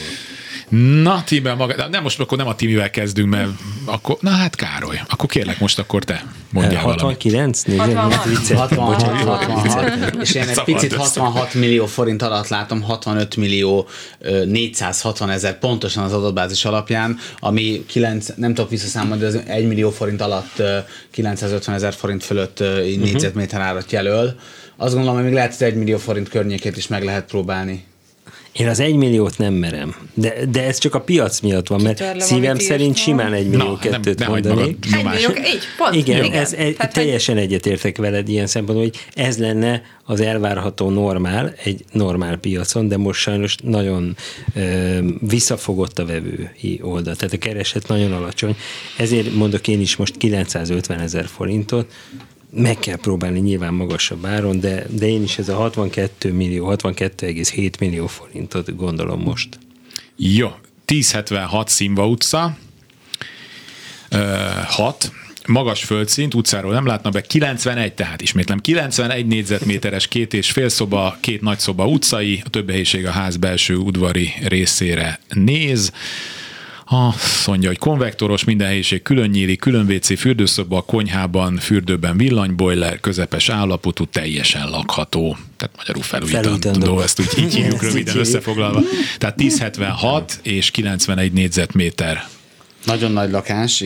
[0.69, 3.49] Na, Tímel maga, nem most akkor nem a Timivel kezdünk, mert
[3.85, 7.01] akkor, na hát Károly, akkor kérlek most akkor te mondjál valamit.
[7.01, 7.61] 69?
[7.61, 8.13] Nézd, 66.
[8.13, 11.19] hát vicceltem, 66, bocsánat, 66, és én egy Szabad picit össze.
[11.19, 13.87] 66 millió forint alatt látom, 65 millió
[14.19, 19.67] ö, 460 ezer pontosan az adatbázis alapján, ami 9, nem tudok visszaszámolni, de az 1
[19.67, 20.77] millió forint alatt ö,
[21.11, 22.77] 950 ezer forint fölött uh-huh.
[22.77, 24.35] négyzetméter árat jelöl.
[24.77, 27.87] Azt gondolom, hogy még lehet, hogy 1 millió forint környékét is meg lehet próbálni.
[28.51, 31.97] Én az egy milliót nem merem, de, de ez csak a piac miatt van, mert
[31.97, 33.03] Kitörlöm, szívem szerint írtam.
[33.03, 34.77] simán egy millió Na, nem- kettőt ne hagyd mondanék.
[34.85, 35.27] magad nyomásra.
[35.29, 35.95] Egy millió, így, pont.
[35.95, 36.39] Igen, Igen.
[36.41, 41.53] ez egy, Tehát, hogy- teljesen egyetértek veled ilyen szempontból, hogy ez lenne az elvárható normál
[41.63, 44.15] egy normál piacon, de most sajnos nagyon
[44.55, 48.55] ö, visszafogott a vevői oldal, tehát a kereset nagyon alacsony.
[48.97, 51.91] Ezért mondok én is most 950 ezer forintot,
[52.51, 57.79] meg kell próbálni nyilván magasabb áron, de, de én is ez a 62 millió, 62,7
[57.79, 59.59] millió forintot gondolom most.
[60.15, 60.51] Jó,
[60.85, 62.57] 1076 Szimva utca,
[64.65, 65.11] 6,
[65.47, 71.17] magas földszint, utcáról nem látna be, 91, tehát ismétlem, 91 négyzetméteres két és fél szoba,
[71.19, 75.91] két nagy szoba utcai, a több helyiség a ház belső udvari részére néz.
[76.91, 82.99] Azt mondja, hogy konvektoros, minden helyiség külön nyílik, külön WC, fürdőszoba, a konyhában, fürdőben villanyboiler,
[82.99, 85.37] közepes állapotú, teljesen lakható.
[85.57, 88.81] Tehát magyarul felújítandó, ezt úgy így hívjuk röviden összefoglalva.
[89.17, 92.27] Tehát 1076 és 91 négyzetméter.
[92.85, 93.83] Nagyon nagy lakás,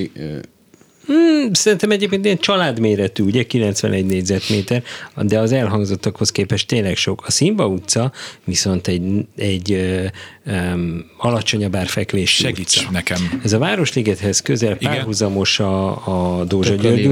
[1.08, 4.84] ö, Hmm, szerintem egyébként ilyen családméretű, ugye 91 négyzetméter,
[5.22, 7.24] de az elhangzottakhoz képest tényleg sok.
[7.28, 8.12] A Szimba utca
[8.44, 10.06] viszont egy, egy ö,
[10.46, 12.92] um, alacsonyabb árfekvésű Segíts utca.
[12.92, 13.42] nekem.
[13.44, 14.94] Ez a Városligethez közel Igen.
[14.94, 15.90] párhuzamos a,
[16.40, 16.76] a Dózsa.
[16.76, 17.08] György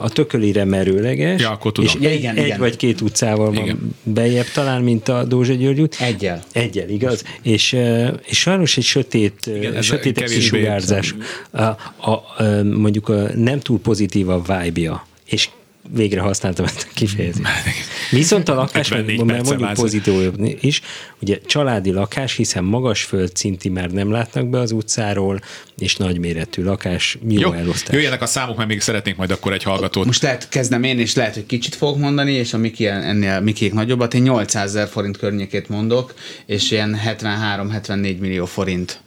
[0.00, 1.90] a tökölire merőleges, Ja, akkor tudom.
[2.00, 2.58] és egy, Igen, egy igen.
[2.58, 5.96] vagy két utcával van bejebb talán, mint a Dózsa György út.
[6.00, 6.42] Egyel.
[6.52, 7.24] Egyel, igaz?
[7.42, 11.14] És, eh, és sajnos egy sötét, Igen, Igen, sötét kevésbé- kisugárzás,
[11.50, 15.48] a, a, a, mondjuk a nem túl pozitív a vibe-ja, és
[15.92, 17.48] végre használtam ezt a kifejezést.
[18.10, 20.80] Viszont a lakás, 54 mert mondjuk pozitív is,
[21.20, 25.40] ugye családi lakás, hiszen magas földszinti már nem látnak be az utcáról,
[25.78, 27.94] és nagyméretű lakás, jó, Jó, elosztás.
[27.94, 30.04] jöjjenek a számok, mert még szeretnénk majd akkor egy hallgatót.
[30.04, 33.72] Most lehet kezdem én, és lehet, hogy kicsit fogok mondani, és a Miki ennél Mikiék
[33.72, 34.14] nagyobbat.
[34.14, 36.14] Én 800 ezer forint környékét mondok,
[36.46, 39.00] és ilyen 73-74 millió forint.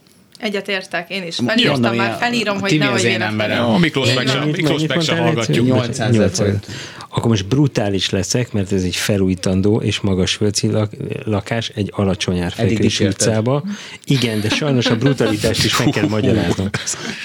[0.44, 1.36] Egyet értek, én is.
[1.36, 3.64] Mondom, Felírtam már, ilyen- felírom, hogy nehogy az én emberem.
[3.66, 5.56] Jó, Miklós meg se, mennyit- Miklós meg se mondtál, hallgatjuk.
[5.66, 5.70] Léci?
[5.76, 6.38] 800 ezer 800.
[6.38, 6.66] forint.
[7.08, 12.44] Akkor most brutális leszek, mert ez egy felújítandó és magas lak- lakás egy alacsony Eddig
[12.44, 13.28] árfekvés dicsérted.
[13.28, 13.64] utcába.
[14.04, 16.68] Igen, de sajnos a brutalitást is meg kell magyaráznom.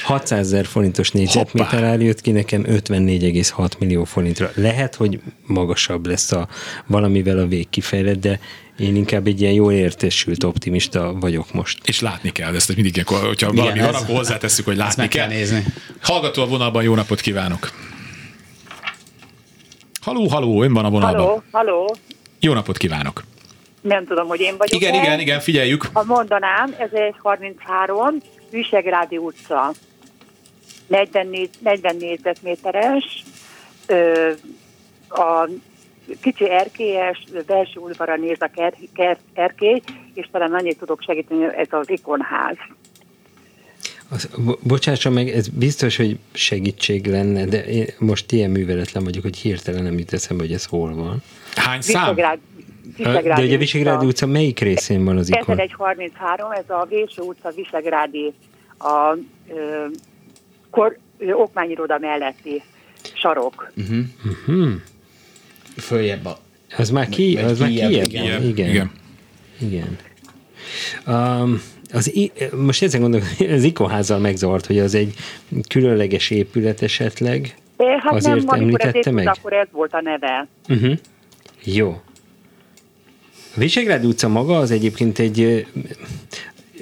[0.04, 4.52] 600 ezer forintos négyzetméter ár jött ki nekem 54,6 millió forintra.
[4.56, 6.48] Lehet, hogy magasabb lesz a
[6.88, 8.40] valamivel a végkifejlet, de
[8.80, 11.88] én inkább egy ilyen jól értesült optimista vagyok most.
[11.88, 15.02] És látni kell, ezt mindig ilyenkor, hogyha Igen, valami van, akkor hozzátesszük, hogy Ezt látni
[15.02, 15.38] meg kell kell.
[15.38, 15.64] nézni.
[16.02, 17.72] Hallgató a vonalban, jó napot kívánok!
[20.02, 21.26] Haló, haló, ön van a vonalban.
[21.26, 21.96] Haló, haló.
[22.40, 23.24] Jó napot kívánok!
[23.82, 24.82] Nem tudom, hogy én vagyok.
[24.82, 25.90] Igen, igen, igen, figyeljük.
[25.94, 28.18] Ha mondanám, ez egy 33,
[28.52, 29.74] Visegrádi utca.
[30.88, 33.24] 44, 40 négyzetméteres,
[33.86, 34.30] ö,
[35.10, 35.50] a
[36.22, 39.82] kicsi erkélyes, belső udvara néz a ker, ker, erkély,
[40.14, 42.56] és talán annyit tudok segíteni, ez az ikonház.
[44.10, 49.24] Az, bo- bocsásson meg, ez biztos, hogy segítség lenne, de én most ilyen műveletlen vagyok,
[49.24, 51.22] hogy hirtelen nem jut eszembe, hogy ez hol van.
[51.56, 52.40] Hány Visegrád,
[52.98, 55.60] De ugye a Visegrádi utca melyik részén van az ikon?
[55.60, 58.34] 1133, ez a Véső utca Visegrádi,
[58.78, 59.16] a
[59.50, 59.86] ö,
[60.70, 62.62] kor, ö, okmányiroda melletti
[63.14, 63.72] sarok.
[63.78, 63.98] Uh-huh.
[64.26, 64.72] Uh-huh.
[65.80, 66.38] Följebb a...
[66.78, 68.70] Az már ki, az már kijebb, kijebb, igen.
[68.70, 68.70] igen.
[68.70, 68.92] Igen.
[69.60, 69.98] Igen.
[71.08, 71.62] Um,
[71.94, 72.14] az,
[72.56, 75.14] most ezen gondolok, az ikonházzal megzavart, hogy az egy
[75.68, 77.56] különleges épület esetleg.
[77.78, 79.28] É, hát Azért nem, ez említette meg?
[79.28, 80.48] akkor ez volt a neve.
[80.70, 80.98] Uh-huh.
[81.64, 82.02] Jó.
[83.56, 85.68] A Visegrád utca maga az egyébként egy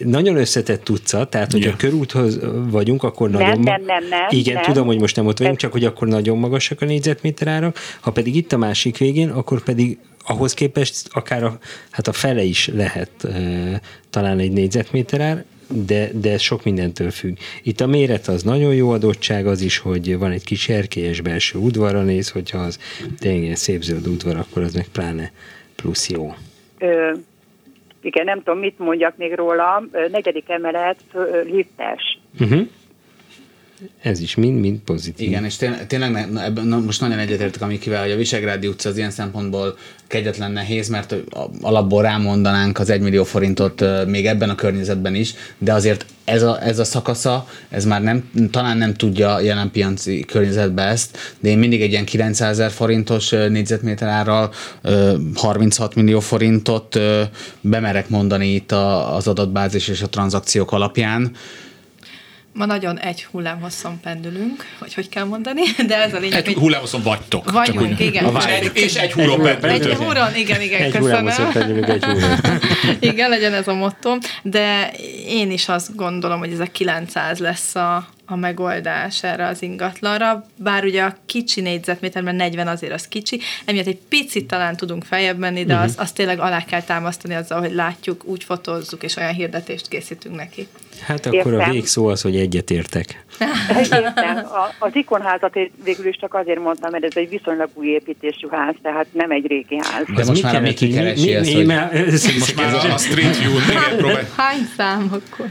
[0.05, 1.75] nagyon összetett utca, tehát hogyha Ja.
[1.75, 2.39] körúthoz
[2.69, 3.47] vagyunk, akkor nagyon...
[3.49, 4.63] Nem, ma- nem, nem, nem, Igen, nem.
[4.63, 7.77] tudom, hogy most nem ott vagyunk, csak hogy akkor nagyon magasak a négyzetméter árak.
[7.99, 11.57] Ha pedig itt a másik végén, akkor pedig ahhoz képest akár a,
[11.89, 17.37] hát a fele is lehet e, talán egy négyzetméter ár, de, de sok mindentől függ.
[17.63, 21.57] Itt a méret az nagyon jó adottság, az is, hogy van egy kis erkélyes belső
[21.57, 22.79] udvarra néz, hogyha az
[23.19, 25.31] tényleg szép zöld udvar, akkor az meg pláne
[25.75, 26.33] plusz jó.
[26.79, 27.11] Ö,
[28.07, 29.83] igen, nem tudom, mit mondjak még róla.
[30.11, 31.03] Negyedik emelet,
[31.43, 32.19] liftes.
[32.39, 32.67] Uh-huh.
[34.01, 35.28] Ez is mind-mind pozitív.
[35.28, 36.32] Igen, és tényleg, tényleg
[36.63, 40.88] na, most nagyon egyetértek a Mikivel, hogy a Visegrádi utca az ilyen szempontból kegyetlen nehéz,
[40.88, 41.15] mert
[41.61, 46.63] alapból rámondanánk az 1 millió forintot még ebben a környezetben is, de azért ez a,
[46.63, 51.57] ez a szakasza, ez már nem, talán nem tudja jelen piaci környezetbe ezt, de én
[51.57, 54.51] mindig egy ilyen 900 ezer forintos négyzetméter árral
[54.82, 56.99] ö, 36 millió forintot
[57.61, 61.32] bemerek mondani itt az adatbázis és a tranzakciók alapján.
[62.57, 67.01] Ma nagyon egy hullámhosszon pendülünk, vagy hogy kell mondani, de ez a lényeg, Egy hullámhosszon
[67.01, 67.51] vagytok.
[67.51, 68.35] Vagyunk, Csak igen.
[68.35, 71.51] És egy, és egy húron Egy húron, igen, igen, Egy köszönöm.
[71.53, 72.39] pendülünk, egy húron.
[72.99, 74.91] Igen, legyen ez a motto, de
[75.27, 80.45] én is azt gondolom, hogy ez a 900 lesz a, a megoldás erre az ingatlanra,
[80.55, 85.37] bár ugye a kicsi négyzetméterben 40 azért az kicsi, emiatt egy picit talán tudunk feljebb
[85.37, 85.83] menni, de Mhm.
[85.83, 90.35] az, azt tényleg alá kell támasztani azzal, hogy látjuk, úgy fotózzuk, és olyan hirdetést készítünk
[90.35, 90.67] neki.
[91.01, 91.71] Hát akkor a Értem.
[91.71, 93.25] végszó az, hogy egyetértek.
[93.91, 94.37] Értem.
[94.37, 98.47] A, az ikonházat én végül is csak azért mondtam, mert ez egy viszonylag új építésű
[98.51, 100.03] ház, tehát nem egy régi ház.
[100.15, 101.65] De most már ami kikeresi ezt, hogy...
[101.65, 103.37] Most már a, a Street
[103.97, 104.25] próbálj.
[104.35, 105.45] Hány szám akkor?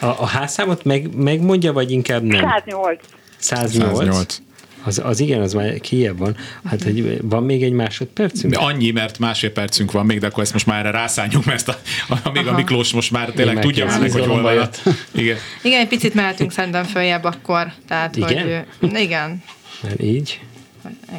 [0.00, 2.48] A, a házszámot meg, megmondja, vagy inkább nem?
[2.48, 3.00] 108.
[3.38, 3.98] 108.
[3.98, 4.42] 108.
[4.84, 6.36] Az, az igen, az már kijebb van.
[6.64, 8.56] Hát, hogy van még egy másodpercünk?
[8.58, 11.68] Annyi, mert másfél percünk van még, de akkor ezt most már erre rászánjuk, mert ezt
[11.68, 11.78] a,
[12.22, 12.56] a, még a Aha.
[12.56, 14.68] Miklós most már tényleg Én tudja már, hogy hol van.
[15.14, 15.36] Igen.
[15.62, 18.64] Igen, egy picit mehetünk szerintem följebb akkor, tehát Igen?
[18.80, 19.00] hogy...
[19.00, 19.42] Igen.
[19.82, 20.40] Mert így.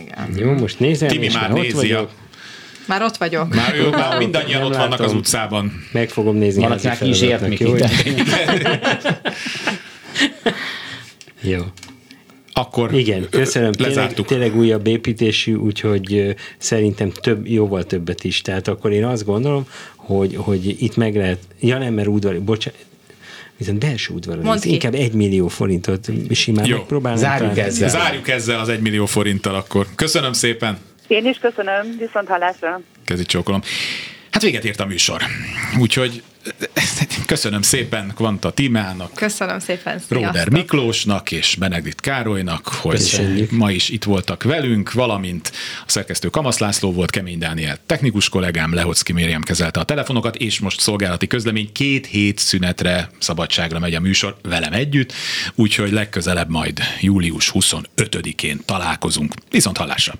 [0.01, 0.29] Igen.
[0.35, 2.09] Jó, most nézem, Timi már már ott nézi vagyok.
[2.09, 2.19] a-
[2.87, 3.55] Már ott vagyok.
[3.55, 5.17] Már ő, már mindannyian Nem ott vannak az látom.
[5.17, 5.83] utcában.
[5.91, 6.61] Meg fogom nézni.
[6.61, 8.27] Van, házi akinek is ért feladatnak, még
[11.41, 11.59] jó?
[12.61, 13.71] Akkor Igen, köszönöm.
[13.71, 14.25] Tényleg, lezártuk.
[14.25, 18.41] tényleg újabb építésű, úgyhogy szerintem több, jóval többet is.
[18.41, 22.79] Tehát akkor én azt gondolom, hogy, hogy itt meg lehet, ja nem, mert udvari, bocsánat,
[23.57, 24.71] viszont belső udvaron, ki.
[24.71, 26.77] inkább egy millió forintot simán Jó.
[26.77, 27.21] megpróbálnám.
[27.21, 27.65] Zárjuk talán.
[27.65, 27.89] ezzel.
[27.89, 29.87] Zárjuk ezzel az egy millió forinttal akkor.
[29.95, 30.77] Köszönöm szépen.
[31.07, 32.81] Én is köszönöm, viszont hallásra.
[33.05, 33.61] Kezi csókolom.
[34.31, 35.21] Hát véget ért a műsor.
[35.79, 36.23] Úgyhogy
[37.25, 40.53] köszönöm szépen Kvanta Timának, Köszönöm szépen, Róder sziasztok!
[40.53, 43.51] Miklósnak és Benedikt Károlynak, hogy Köszönjük.
[43.51, 45.51] ma is itt voltak velünk, valamint
[45.85, 50.59] a szerkesztő Kamasz László volt, Kemény Dániel technikus kollégám, Lehocki Mérjem kezelte a telefonokat, és
[50.59, 55.13] most szolgálati közlemény két hét szünetre, szabadságra megy a műsor velem együtt,
[55.55, 59.33] úgyhogy legközelebb majd július 25-én találkozunk.
[59.49, 60.13] Viszont hallásra!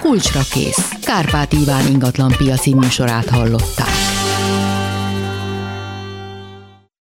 [0.00, 0.90] Kulcsra kész.
[1.02, 4.07] Kárpát Iván ingatlan piaci műsorát hallották.